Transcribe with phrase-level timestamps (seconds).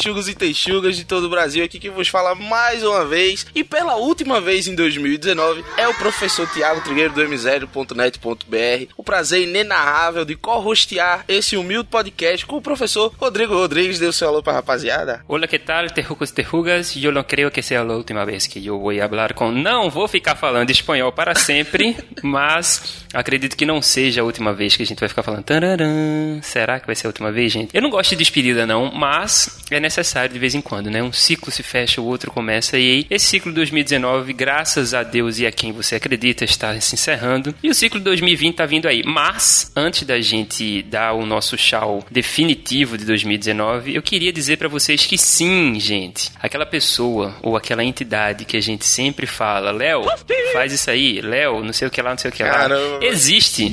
[0.00, 1.62] Texugos e texugas de todo o Brasil.
[1.62, 5.92] Aqui que vos fala mais uma vez e pela última vez em 2019 é o
[5.92, 8.92] professor Tiago Trigueiro do m0.net.br.
[8.96, 13.98] O prazer inenarrável de co-hostear esse humilde podcast com o professor Rodrigo Rodrigues.
[13.98, 15.22] Deu seu alô pra rapaziada.
[15.28, 16.96] Hola, ¿qué tal, tejucos tejugas?
[16.96, 19.52] Eu não creio que seja a última vez que eu vou falar com...
[19.52, 24.74] Não vou ficar falando espanhol para sempre, mas acredito que não seja a última vez
[24.74, 25.44] que a gente vai ficar falando.
[25.44, 26.40] Tararam.
[26.42, 27.76] Será que vai ser a última vez, gente?
[27.76, 29.89] Eu não gosto de despedida, não, mas é necessário
[30.30, 31.02] de vez em quando, né?
[31.02, 35.02] Um ciclo se fecha, o outro começa, e aí esse ciclo de 2019, graças a
[35.02, 37.54] Deus e a quem você acredita, está se encerrando.
[37.62, 39.02] E o ciclo de 2020 tá vindo aí.
[39.04, 44.68] Mas, antes da gente dar o nosso tchau definitivo de 2019, eu queria dizer para
[44.68, 46.30] vocês que sim, gente.
[46.40, 50.04] Aquela pessoa ou aquela entidade que a gente sempre fala, Léo,
[50.52, 52.50] faz isso aí, Léo, não sei o que lá, não sei o que lá.
[52.50, 53.04] Caramba.
[53.04, 53.64] Existe.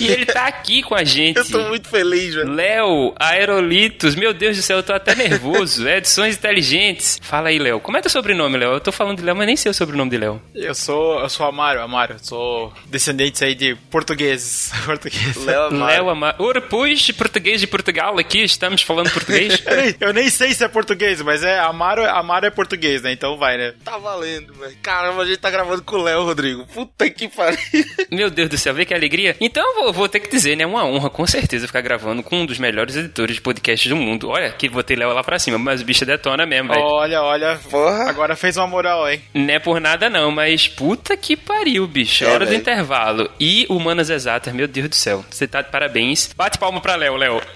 [0.00, 1.38] E ele tá aqui com a gente.
[1.38, 2.52] Eu tô muito feliz, velho.
[2.52, 5.37] Léo, Aerolitos, meu Deus do céu, eu tô até nervoso.
[5.86, 7.20] Edições inteligentes.
[7.22, 7.80] Fala aí, Léo.
[7.80, 8.72] Como é teu sobrenome, Léo?
[8.72, 10.40] Eu tô falando de Léo, mas nem sei o sobrenome de Léo.
[10.54, 12.16] Eu sou, eu sou Amário, Amário.
[12.20, 14.72] Sou descendente aí de portugueses.
[14.84, 15.44] portugueses.
[15.44, 15.86] Léo Amaro.
[15.86, 16.36] Léo Amar.
[16.38, 19.62] Ora, pois, português de Portugal aqui, estamos falando português.
[20.00, 23.12] Eu nem, sei se é português, mas é Amaro, Amaro é português, né?
[23.12, 23.74] Então vai, né?
[23.84, 24.76] Tá valendo, velho.
[24.82, 26.66] Caramba, a gente tá gravando com o Léo, Rodrigo.
[26.66, 27.58] Puta que pariu.
[28.10, 29.36] Meu Deus do céu, vê que alegria.
[29.40, 30.66] Então eu vou, vou ter que dizer, né?
[30.66, 34.28] Uma honra, com certeza, ficar gravando com um dos melhores editores de podcast do mundo.
[34.28, 36.80] Olha, que botei Léo lá pra cima, mas o bicho detona mesmo, velho.
[36.82, 37.60] Olha, olha.
[37.70, 38.08] Porra.
[38.08, 39.22] Agora fez uma moral, hein?
[39.34, 42.24] Não é por nada não, mas puta que pariu, bicho.
[42.24, 42.60] É, Hora do velho.
[42.60, 43.30] intervalo.
[43.38, 45.22] E Humanas Exatas, meu Deus do céu.
[45.30, 46.30] Você tá de parabéns.
[46.34, 47.42] Bate palma pra Léo, Léo.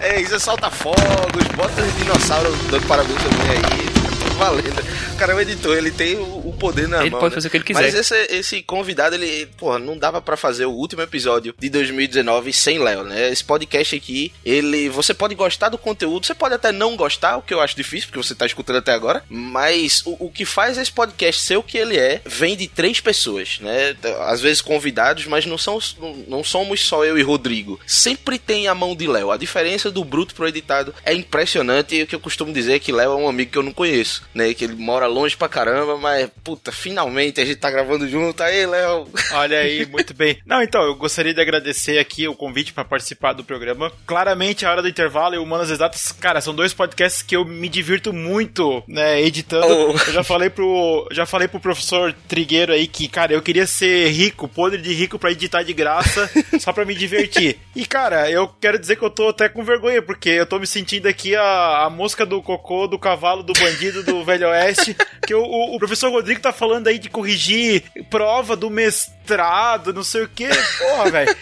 [0.00, 3.88] É, isso solta fogos, bota os dinossauros dando parabéns também aí.
[4.38, 4.80] Valendo.
[5.12, 7.20] O cara é o editor, ele tem o poder na Ele mão.
[7.20, 7.34] pode né?
[7.36, 7.82] fazer o que ele quiser.
[7.82, 12.52] Mas esse, esse convidado, ele, porra, não dava pra fazer o último episódio de 2019
[12.52, 13.30] sem Léo, né?
[13.30, 14.88] Esse podcast aqui, ele.
[14.88, 18.08] Você pode gostar do conteúdo, você pode até não gostar, o que eu acho difícil,
[18.08, 19.22] porque você tá escutando até agora.
[19.28, 23.00] Mas o, o que faz esse podcast ser o que ele é, vem de três
[23.00, 23.96] pessoas, né?
[24.26, 27.78] Às vezes convidados, mas não, são, não, não somos só eu e Rodrigo.
[27.86, 29.30] Sempre tem a mão de Léo.
[29.30, 31.94] A diferença do bruto pro editado é impressionante.
[31.94, 33.72] E o que eu costumo dizer é que Léo é um amigo que eu não
[33.72, 34.52] conheço, né?
[34.54, 38.42] Que ele mora longe pra caramba, mas puta, finalmente a gente tá gravando junto.
[38.42, 39.06] Aí, Léo.
[39.32, 40.38] Olha aí, muito bem.
[40.46, 43.92] Não, então, eu gostaria de agradecer aqui o convite pra participar do programa.
[44.06, 47.44] Claramente, a hora do intervalo e o Humanas Exatas, cara, são dois podcasts que eu
[47.44, 49.66] me divirto muito, né, editando.
[49.66, 49.90] Oh.
[49.92, 54.08] Eu já falei pro, já falei pro professor Trigueiro aí que, cara, eu queria ser
[54.08, 57.58] rico, podre de rico pra editar de graça, só pra me divertir.
[57.76, 60.66] E, cara, eu quero dizer que eu tô até com vergonha, porque eu tô me
[60.66, 65.34] sentindo aqui a, a mosca do cocô, do cavalo, do bandido, do velho oeste, que
[65.34, 68.70] o, o- o professor Rodrigo tá falando aí de corrigir prova do
[69.28, 70.48] mestrado, não sei o que.
[70.78, 71.36] Porra, velho.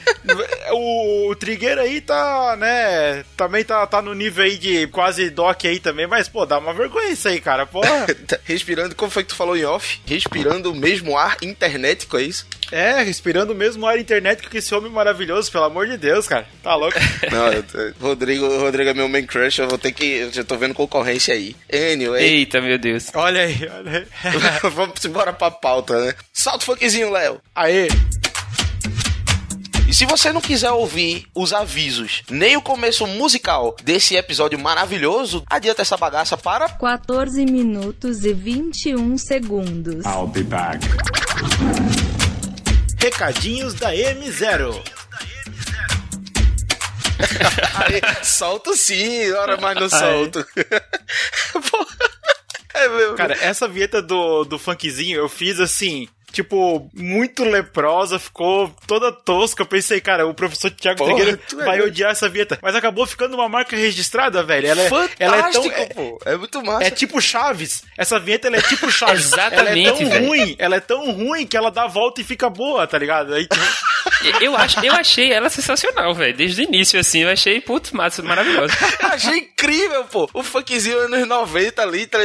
[0.72, 5.64] O, o Trigueiro aí tá, né, também tá, tá no nível aí de quase doc
[5.64, 8.06] aí também, mas, pô, dá uma vergonha isso aí, cara, porra.
[8.26, 10.00] Tá Respirando, como foi que tu falou em off?
[10.06, 12.46] Respirando o mesmo ar internetico, é isso?
[12.72, 16.46] É, respirando o mesmo ar internet que esse homem maravilhoso, pelo amor de Deus, cara.
[16.62, 16.98] Tá louco?
[17.30, 20.04] Não, eu tô- Rodrigo, Rodrigo é meu main crush, eu vou ter que.
[20.04, 21.54] Eu já tô vendo concorrência aí.
[21.72, 22.24] Anyway.
[22.24, 23.10] Eita, meu Deus.
[23.14, 24.70] Olha aí, olha aí.
[24.72, 26.14] Vamos embora pra pauta, né?
[26.32, 27.40] Solta o funkzinho, Léo.
[27.76, 27.88] Aê!
[29.86, 35.44] E se você não quiser ouvir os avisos, nem o começo musical desse episódio maravilhoso,
[35.48, 36.70] adianta essa bagaça para.
[36.70, 40.06] 14 minutos e 21 segundos.
[40.06, 40.80] I'll be back.
[42.98, 44.82] Recadinhos da M0.
[47.76, 50.46] Aí, solto sim, ora mais não solto.
[51.70, 51.96] Porra.
[52.74, 53.14] É.
[53.16, 56.08] Cara, essa vinheta do, do funkzinho eu fiz assim.
[56.36, 59.62] Tipo, muito leprosa, ficou toda tosca.
[59.62, 61.88] Eu pensei, cara, o professor Thiago Porra, Trigueiro é vai doido.
[61.90, 62.58] odiar essa vinheta.
[62.60, 64.66] Mas acabou ficando uma marca registrada, velho.
[64.66, 65.64] Ela é, Fantástico, ela é tão.
[65.64, 66.18] É, pô.
[66.26, 66.84] É muito massa.
[66.84, 67.84] é tipo Chaves.
[67.96, 69.32] Essa vinheta ela é tipo Chaves.
[69.32, 70.26] Exatamente, Ela é tão velho.
[70.26, 73.32] ruim, ela é tão ruim que ela dá a volta e fica boa, tá ligado?
[73.32, 73.64] Aí, tipo,
[74.42, 76.36] Eu, acho, eu achei ela sensacional, velho.
[76.36, 78.74] Desde o início, assim, eu achei, putz, massa, maravilhosa.
[79.00, 80.28] Eu achei incrível, pô.
[80.34, 82.18] O funkzinho anos 90 ali, tá,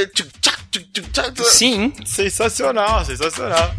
[1.43, 1.93] Sim.
[2.05, 3.75] sensacional, sensacional.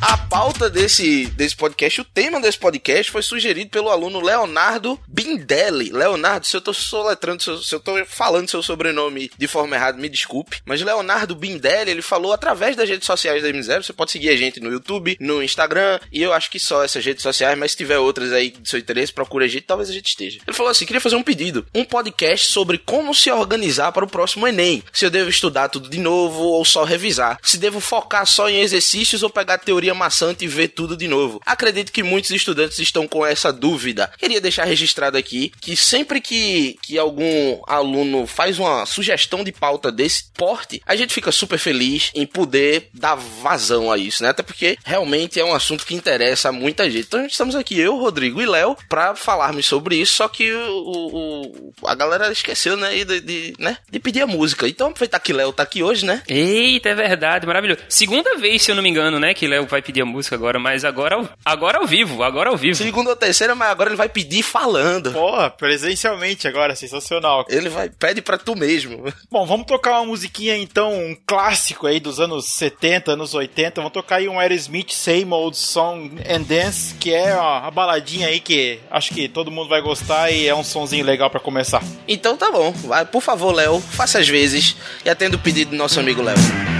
[0.00, 5.90] A pauta desse, desse podcast, o tema desse podcast foi sugerido pelo aluno Leonardo Bindelli.
[5.90, 9.74] Leonardo, se eu tô soletrando, se eu, se eu tô falando seu sobrenome de forma
[9.74, 10.60] errada, me desculpe.
[10.64, 13.82] Mas Leonardo Bindelli, ele falou através das redes sociais da M0.
[13.82, 17.04] Você pode seguir a gente no YouTube, no Instagram, e eu acho que só essas
[17.04, 19.92] redes sociais, mas se tiver outras aí de seu interesse, procure a gente, talvez a
[19.92, 20.38] gente esteja.
[20.46, 24.08] Ele falou assim: queria fazer um pedido, um podcast sobre como se organizar para o
[24.08, 24.80] próximo Enem.
[24.92, 27.38] Se eu devo estudar tudo de novo ou só revisar.
[27.42, 31.40] Se devo focar só em exercícios ou pegar teoria maçante e ver tudo de novo.
[31.44, 34.10] Acredito que muitos estudantes estão com essa dúvida.
[34.18, 39.90] Queria deixar registrado aqui que sempre que, que algum aluno faz uma sugestão de pauta
[39.90, 44.30] desse porte, a gente fica super feliz em poder dar vazão a isso, né?
[44.30, 47.06] Até porque realmente é um assunto que interessa a muita gente.
[47.06, 51.72] Então estamos aqui, eu, Rodrigo e Léo, para falarmos sobre isso, só que o, o,
[51.86, 54.68] a galera esqueceu, né, de, de, né, de pedir a música.
[54.68, 56.22] Então aproveitar que Léo tá aqui hoje, né?
[56.28, 57.80] Eita, é verdade, maravilhoso.
[57.88, 60.58] Segunda vez, se eu não me engano, né, que Léo vai pedir a música agora,
[60.58, 62.74] mas agora, agora ao vivo, agora ao vivo.
[62.74, 65.12] Segunda ou terceira, mas agora ele vai pedir falando.
[65.12, 67.44] Porra, presencialmente agora, sensacional.
[67.48, 69.04] Ele vai, pede pra tu mesmo.
[69.30, 73.80] Bom, vamos tocar uma musiquinha então, um clássico aí dos anos 70, anos 80.
[73.80, 78.40] Vamos tocar aí um Aerosmith Same Old Song and Dance, que é uma baladinha aí
[78.40, 81.82] que acho que todo mundo vai gostar e é um sonzinho legal para começar.
[82.06, 82.72] Então tá bom.
[82.72, 86.77] Vai, por favor, Léo, faça as vezes e atenda o pedido do nosso amigo Léo.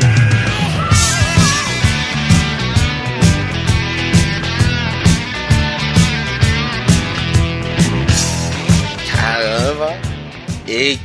[10.69, 11.01] Ei,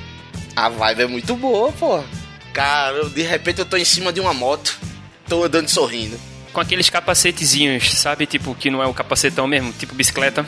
[0.57, 2.03] a vibe é muito boa, pô.
[2.51, 4.77] Cara, de repente eu tô em cima de uma moto,
[5.25, 6.19] tô andando sorrindo.
[6.51, 8.25] Com aqueles capacetezinhos, sabe?
[8.25, 10.45] Tipo, que não é o capacetão mesmo, tipo bicicleta.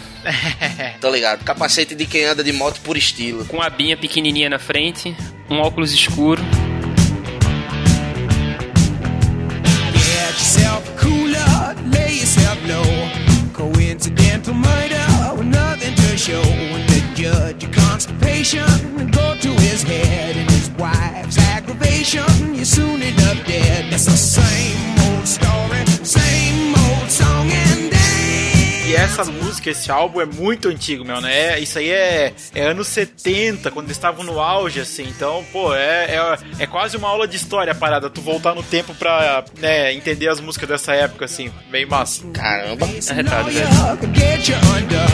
[1.02, 1.44] Tô ligado.
[1.44, 3.44] Capacete de quem anda de moto por estilo.
[3.46, 5.18] Com a abinha pequenininha na frente,
[5.50, 6.44] um óculos escuro.
[9.96, 13.72] Get yourself cooler, lay yourself low.
[13.72, 14.95] Coincidental murder
[18.36, 23.92] constipation go to his head and his wife's aggravation, you soon end up dead.
[23.92, 24.95] That's the same
[29.06, 31.60] essa música, esse álbum é muito antigo, meu, né?
[31.60, 35.04] Isso aí é, é anos 70, quando eles estavam no auge, assim.
[35.04, 38.10] Então, pô, é, é, é quase uma aula de história a parada.
[38.10, 41.52] Tu voltar no tempo pra né, entender as músicas dessa época, assim.
[41.70, 42.26] Bem massa.
[42.34, 42.88] Caramba.
[43.10, 43.70] Arretado, velho.
[44.66, 45.06] lawyer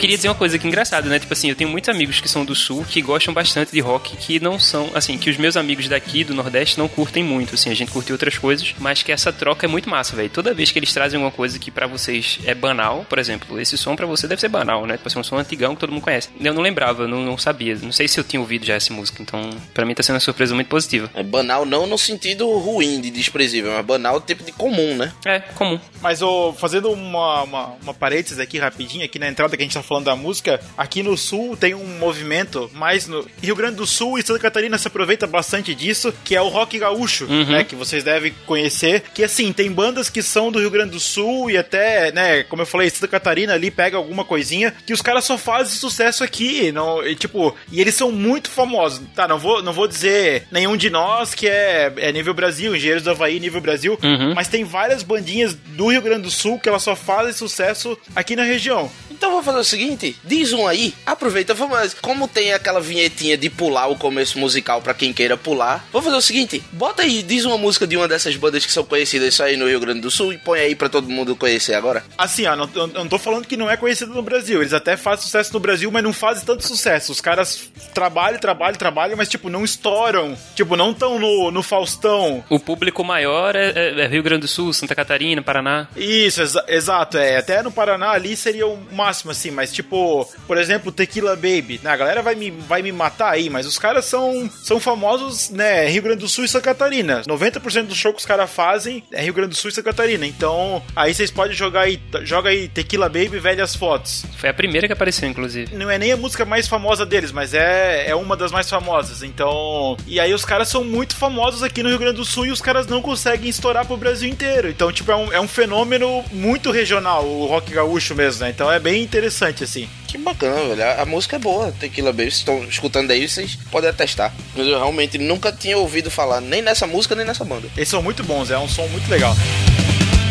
[0.00, 1.18] queria dizer uma coisa que é engraçada, né?
[1.18, 4.16] Tipo assim, eu tenho muitos amigos que são do sul que gostam bastante de rock,
[4.16, 7.70] que não são, assim, que os meus amigos daqui do Nordeste não curtem muito, assim,
[7.70, 10.30] a gente curte outras coisas, mas que essa troca é muito massa, velho.
[10.30, 13.76] Toda vez que eles trazem alguma coisa que pra vocês é banal, por exemplo, esse
[13.76, 14.96] som pra você deve ser banal, né?
[14.96, 16.30] Tipo assim, um som antigão que todo mundo conhece.
[16.40, 19.22] Eu não lembrava, não, não sabia, não sei se eu tinha ouvido já essa música,
[19.22, 21.10] então pra mim tá sendo uma surpresa muito positiva.
[21.14, 25.12] É banal não no sentido ruim, de desprezível, mas banal tipo de comum, né?
[25.26, 25.78] É, comum.
[26.00, 29.74] Mas ô, fazendo uma, uma, uma parênteses aqui rapidinho, aqui na entrada que a gente
[29.74, 33.86] tá falando da música, aqui no sul tem um movimento, mais no Rio Grande do
[33.86, 37.64] Sul e Santa Catarina se aproveita bastante disso, que é o rock gaúcho, né?
[37.64, 39.02] Que vocês devem conhecer.
[39.12, 42.62] Que assim, tem bandas que são do Rio Grande do Sul e até, né, como
[42.62, 46.70] eu falei, Santa Catarina ali pega alguma coisinha, que os caras só fazem sucesso aqui.
[46.70, 49.02] Não, e, tipo, e eles são muito famosos.
[49.16, 53.02] Tá, não vou, não vou dizer nenhum de nós que é, é nível Brasil, Engenheiros
[53.02, 54.34] do Havaí, nível Brasil, Uhum.
[54.36, 58.36] mas tem várias bandinhas do Rio Grande do Sul que elas só fazem sucesso aqui
[58.36, 58.88] na região.
[59.20, 63.50] Então vou fazer o seguinte, diz um aí, aproveita, vamos, como tem aquela vinhetinha de
[63.50, 67.44] pular o começo musical pra quem queira pular, vou fazer o seguinte, bota aí, diz
[67.44, 70.10] uma música de uma dessas bandas que são conhecidas só aí no Rio Grande do
[70.10, 72.02] Sul e põe aí pra todo mundo conhecer agora.
[72.16, 74.62] Assim, ó, não, eu não tô falando que não é conhecido no Brasil.
[74.62, 77.12] Eles até fazem sucesso no Brasil, mas não fazem tanto sucesso.
[77.12, 80.34] Os caras trabalham, trabalham, trabalham, mas, tipo, não estouram.
[80.56, 82.42] Tipo, não tão no, no Faustão.
[82.48, 85.88] O público maior é, é- é Rio Grande do Sul, Santa Catarina, Paraná.
[85.94, 87.36] Isso, exa- exato, é.
[87.36, 88.78] Até no Paraná ali seria o
[89.10, 91.90] máximo, assim, mas tipo, por exemplo, Tequila Baby, né?
[91.90, 95.88] A galera vai me, vai me matar aí, mas os caras são, são famosos, né?
[95.88, 97.22] Rio Grande do Sul e Santa Catarina.
[97.22, 100.26] 90% do show que os caras fazem é Rio Grande do Sul e Santa Catarina.
[100.26, 104.24] Então, aí vocês podem jogar aí, joga aí Tequila Baby Velhas Fotos.
[104.36, 105.74] Foi a primeira que apareceu, inclusive.
[105.74, 109.22] Não é nem a música mais famosa deles, mas é, é uma das mais famosas.
[109.22, 109.96] Então.
[110.06, 112.60] E aí os caras são muito famosos aqui no Rio Grande do Sul e os
[112.60, 114.68] caras não conseguem estourar pro Brasil inteiro.
[114.68, 118.50] Então, tipo, é um, é um fenômeno muito regional, o rock gaúcho mesmo, né?
[118.50, 119.88] Então é bem bem interessante, assim.
[120.06, 121.00] Que bacana, velho.
[121.00, 122.24] A música é boa, Tequila Baby.
[122.24, 124.32] Vocês estão escutando aí, vocês podem atestar.
[124.54, 127.68] Mas eu realmente nunca tinha ouvido falar nem nessa música, nem nessa banda.
[127.76, 129.34] Eles são muito bons, é um som muito legal.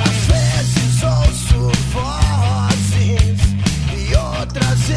[0.05, 3.39] Às vezes ouço vozes
[3.97, 4.88] e outras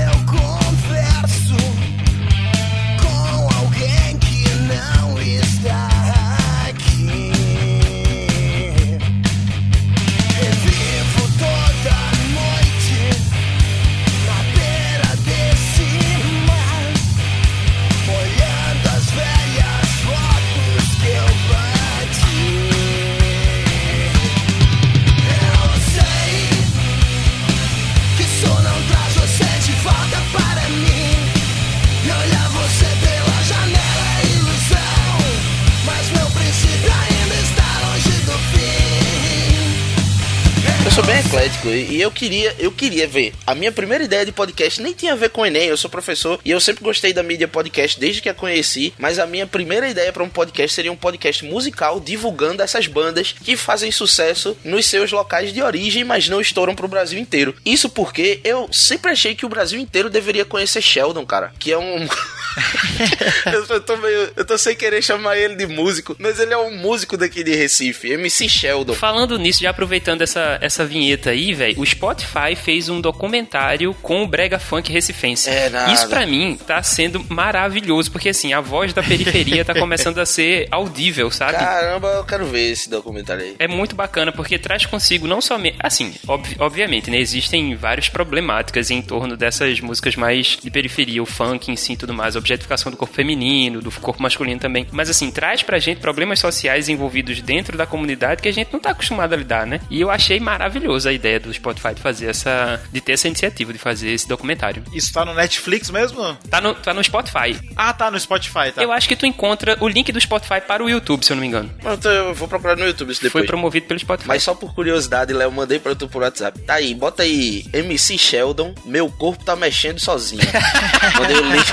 [41.88, 43.32] e eu queria, eu queria ver.
[43.46, 45.88] A minha primeira ideia de podcast nem tinha a ver com o Enem, eu sou
[45.88, 49.46] professor e eu sempre gostei da mídia podcast desde que a conheci, mas a minha
[49.46, 54.54] primeira ideia para um podcast seria um podcast musical divulgando essas bandas que fazem sucesso
[54.62, 57.54] nos seus locais de origem, mas não estouram pro Brasil inteiro.
[57.64, 61.78] Isso porque eu sempre achei que o Brasil inteiro deveria conhecer Sheldon, cara, que é
[61.78, 62.06] um
[63.70, 66.76] eu, tô meio, eu tô sem querer chamar ele de músico, mas ele é um
[66.76, 68.94] músico daqui de Recife, MC Sheldon.
[68.94, 74.22] Falando nisso, já aproveitando essa, essa vinheta aí, velho, o Spotify fez um documentário com
[74.22, 75.48] o Brega Funk Recifense.
[75.50, 75.92] É nada.
[75.92, 80.26] Isso pra mim tá sendo maravilhoso, porque assim, a voz da periferia tá começando a
[80.26, 81.52] ser audível, sabe?
[81.58, 83.56] Caramba, eu quero ver esse documentário aí.
[83.58, 85.76] É muito bacana porque traz consigo não somente.
[85.80, 87.18] Assim, obvi- obviamente, né?
[87.18, 91.96] Existem várias problemáticas em torno dessas músicas mais de periferia, o funk em si e
[91.96, 94.86] tudo mais, objetificação do corpo feminino, do corpo masculino também.
[94.92, 98.80] Mas assim, traz pra gente problemas sociais envolvidos dentro da comunidade que a gente não
[98.80, 99.80] tá acostumado a lidar, né?
[99.88, 102.80] E eu achei maravilhoso a ideia do Spotify de fazer essa.
[102.92, 104.82] de ter essa iniciativa de fazer esse documentário.
[104.92, 106.36] Isso tá no Netflix mesmo?
[106.50, 107.58] Tá no, tá no Spotify.
[107.76, 108.82] Ah, tá no Spotify, tá.
[108.82, 111.40] Eu acho que tu encontra o link do Spotify para o YouTube, se eu não
[111.40, 111.70] me engano.
[111.80, 113.46] Pronto, eu vou procurar no YouTube isso Foi depois.
[113.46, 114.28] promovido pelo Spotify.
[114.28, 116.58] Mas só por curiosidade, Léo, mandei pra tu por WhatsApp.
[116.60, 120.42] Tá aí, bota aí MC Sheldon, meu corpo tá mexendo sozinho.
[121.18, 121.72] mandei, o link,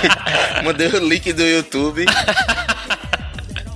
[0.64, 2.06] mandei o link do YouTube.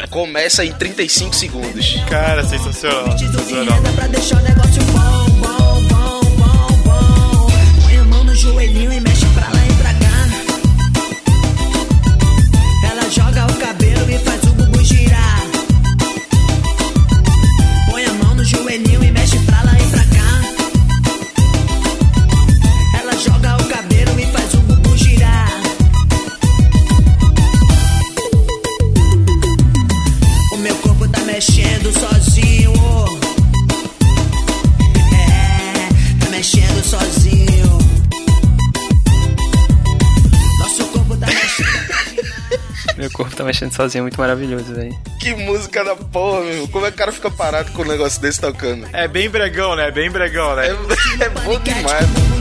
[0.10, 1.96] Começa em 35 segundos.
[2.10, 3.18] Cara, sensacional.
[3.18, 3.78] Sensacional.
[43.64, 44.96] Mexendo sozinho, é muito maravilhoso, velho.
[45.20, 46.68] Que música da porra, meu.
[46.68, 48.88] Como é que o cara fica parado com um negócio desse tocando?
[48.92, 49.90] É bem bregão, né?
[49.92, 50.68] Bem bregão, né?
[50.68, 50.72] É,
[51.24, 52.06] é bom demais.
[52.06, 52.33] O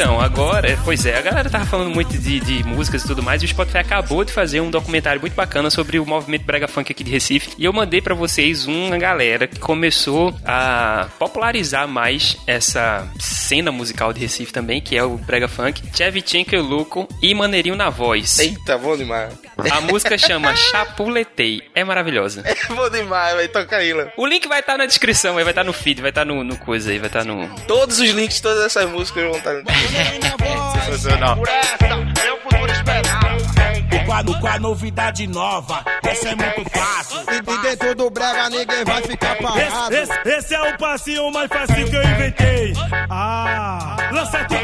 [0.00, 3.42] Então, agora, pois é, a galera tava falando muito de, de músicas e tudo mais,
[3.42, 6.90] e o Spotify acabou de fazer um documentário muito bacana sobre o movimento Brega Funk
[6.90, 12.38] aqui de Recife, e eu mandei pra vocês uma galera que começou a popularizar mais
[12.46, 17.34] essa cena musical de Recife também, que é o Brega Funk, Chevchenko e Luco e
[17.34, 18.38] Maneirinho na voz.
[18.38, 19.34] Eita, bom demais.
[19.70, 22.42] A música chama Chapuletei, é maravilhosa.
[22.44, 24.12] É bom demais, vai tocar aí, Léo.
[24.16, 26.90] O link vai estar na descrição, vai estar no feed, vai estar no, no coisa
[26.90, 27.48] aí, vai estar no...
[27.66, 29.54] Todos os links de todas essas músicas vão estar.
[30.86, 31.38] Sensacional.
[33.92, 37.20] O quadro com a novidade nova, essa é muito fácil.
[37.30, 39.94] E, e dentro do brega ninguém vai ficar parado.
[39.94, 42.72] Esse, esse, esse é o passinho mais fácil que eu inventei.
[43.08, 44.59] Ah, lança aqui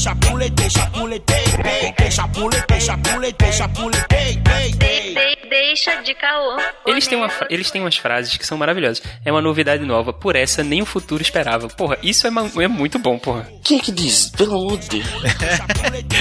[0.00, 5.14] chapuletei, chapuletei, chapuletei, chapuletei, chapuletei, chapuletei, chapuletei, chapuletei.
[5.14, 6.58] De- deixa de caô.
[6.86, 9.02] Eles têm, uma, eles têm umas frases que são maravilhosas.
[9.24, 11.68] É uma novidade nova, por essa nem o futuro esperava.
[11.68, 12.30] Porra, isso é,
[12.62, 13.46] é muito bom, porra.
[13.62, 14.30] Quem é que diz?
[14.30, 15.06] Pelo amor de Deus.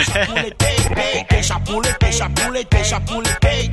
[0.05, 3.69] Chapuletei, chapuletei, chapuletei, chapuletei.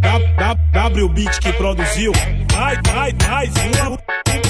[0.00, 2.12] Da- da- W Beat que produziu,
[2.52, 3.98] vai, vai, mais uma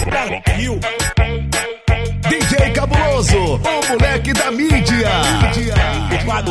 [0.06, 0.80] Brasil.
[2.28, 5.08] DJ Cabuloso, o moleque da mídia.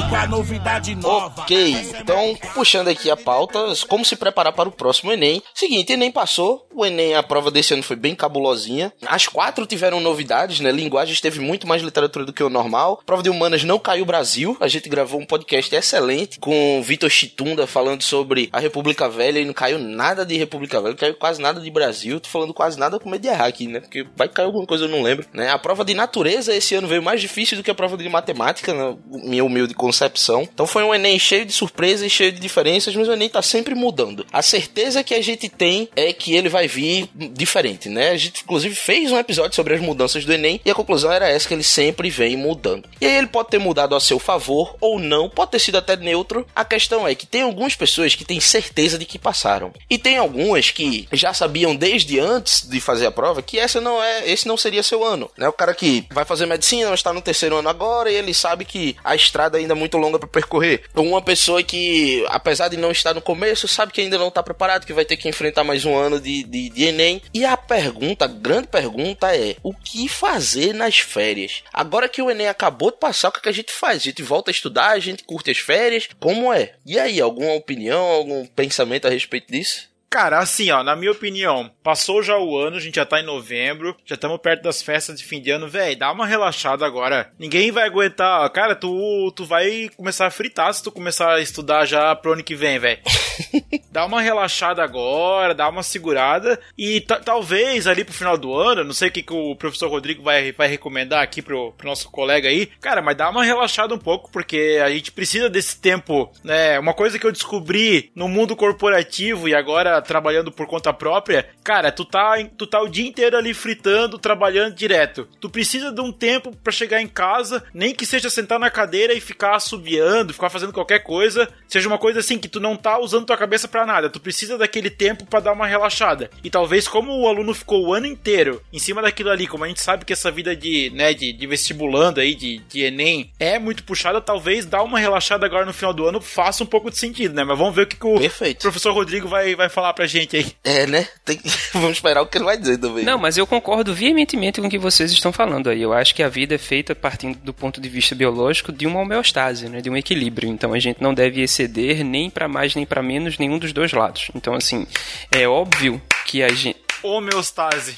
[0.10, 1.42] Com a novidade nova.
[1.42, 5.42] Ok, então puxando aqui a pauta, como se preparar para o próximo Enem.
[5.54, 8.92] Seguinte, Enem passou, o Enem, a prova desse ano foi bem cabulosinha.
[9.06, 10.72] As quatro tiveram novidades, né?
[10.72, 13.02] Linguagens teve muito mais literatura do que o normal.
[13.06, 14.58] Prova de humanas não caiu Brasil.
[14.60, 19.40] A gente gravou um podcast excelente com o Vitor Chitunda falando sobre a República Velha
[19.40, 22.20] e não caiu nada de República Velha, não caiu quase nada de Brasil.
[22.20, 23.80] Tô falando quase nada com medo de errar aqui, né?
[23.80, 25.50] Porque vai cair alguma coisa, eu não lembro, né?
[25.50, 28.74] A prova de natureza esse ano veio mais difícil do que a prova de matemática,
[28.74, 30.44] na minha humilde concepção.
[30.44, 33.76] Então foi um Enem cheio de surpresas cheio de diferenças, mas o Enem tá sempre
[33.76, 34.26] mudando.
[34.32, 38.12] A certeza que a gente tem é que ele vai vir diferente, né?
[38.12, 41.28] A gente, inclusive, fez um episódio sobre as mudanças do Enem e a conclusão era
[41.28, 42.88] essa, que ele sempre vem mudando.
[43.02, 45.98] E aí ele pode ter mudado a seu favor ou não, pode ter sido até
[45.98, 46.48] neutro.
[46.56, 49.74] A questão é que tem algumas pessoas que têm certeza de que passaram.
[49.90, 54.02] E tem algumas que já sabiam desde antes de fazer a prova que essa não
[54.02, 55.52] é, esse não seria seu ano, né?
[55.58, 58.96] Cara que vai fazer medicina, mas está no terceiro ano agora e ele sabe que
[59.04, 60.84] a estrada ainda muito longa para percorrer.
[60.96, 64.86] Uma pessoa que, apesar de não estar no começo, sabe que ainda não tá preparado,
[64.86, 67.22] que vai ter que enfrentar mais um ano de, de, de Enem.
[67.34, 71.64] E a pergunta, a grande pergunta é: o que fazer nas férias?
[71.74, 73.98] Agora que o Enem acabou de passar, o que, é que a gente faz?
[73.98, 76.08] A gente volta a estudar, a gente curte as férias?
[76.20, 76.74] Como é?
[76.86, 79.90] E aí, alguma opinião, algum pensamento a respeito disso?
[80.10, 83.26] Cara, assim, ó, na minha opinião, passou já o ano, a gente já tá em
[83.26, 87.30] novembro, já estamos perto das festas de fim de ano, velho, dá uma relaxada agora.
[87.38, 91.86] Ninguém vai aguentar, cara, tu, tu vai começar a fritar se tu começar a estudar
[91.86, 93.00] já pro ano que vem, velho.
[93.92, 98.94] dá uma relaxada agora, dá uma segurada e talvez ali pro final do ano, não
[98.94, 102.48] sei o que, que o professor Rodrigo vai, vai recomendar aqui pro, pro nosso colega
[102.48, 106.80] aí, cara, mas dá uma relaxada um pouco, porque a gente precisa desse tempo, né?
[106.80, 111.92] Uma coisa que eu descobri no mundo corporativo e agora trabalhando por conta própria, cara,
[111.92, 115.28] tu tá, tu tá o dia inteiro ali fritando, trabalhando direto.
[115.40, 119.14] Tu precisa de um tempo para chegar em casa, nem que seja sentar na cadeira
[119.14, 123.00] e ficar assobiando, ficar fazendo qualquer coisa, seja uma coisa assim que tu não tá
[123.00, 124.10] usando tua cabeça para nada.
[124.10, 126.30] Tu precisa daquele tempo para dar uma relaxada.
[126.44, 129.68] E talvez como o aluno ficou o ano inteiro em cima daquilo ali, como a
[129.68, 133.60] gente sabe que essa vida de, né, de, de vestibulando aí, de, de ENEM, é
[133.60, 136.98] muito puxada, talvez dar uma relaxada agora no final do ano faça um pouco de
[136.98, 137.44] sentido, né?
[137.44, 138.62] Mas vamos ver o que, que o Perfeito.
[138.62, 140.52] professor Rodrigo vai, vai falar pra gente aí.
[140.64, 141.08] É, né?
[141.24, 141.40] Tem...
[141.74, 143.04] Vamos esperar o que ele vai dizer também.
[143.04, 145.82] Não, mas eu concordo veementemente com o que vocês estão falando aí.
[145.82, 149.00] Eu acho que a vida é feita partindo do ponto de vista biológico de uma
[149.00, 149.82] homeostase, né?
[149.82, 150.50] De um equilíbrio.
[150.50, 153.92] Então a gente não deve exceder nem para mais nem para menos nenhum dos dois
[153.92, 154.30] lados.
[154.36, 154.88] Então assim,
[155.32, 157.96] é óbvio que a gente homeostase.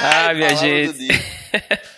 [0.00, 1.08] ah, minha gente.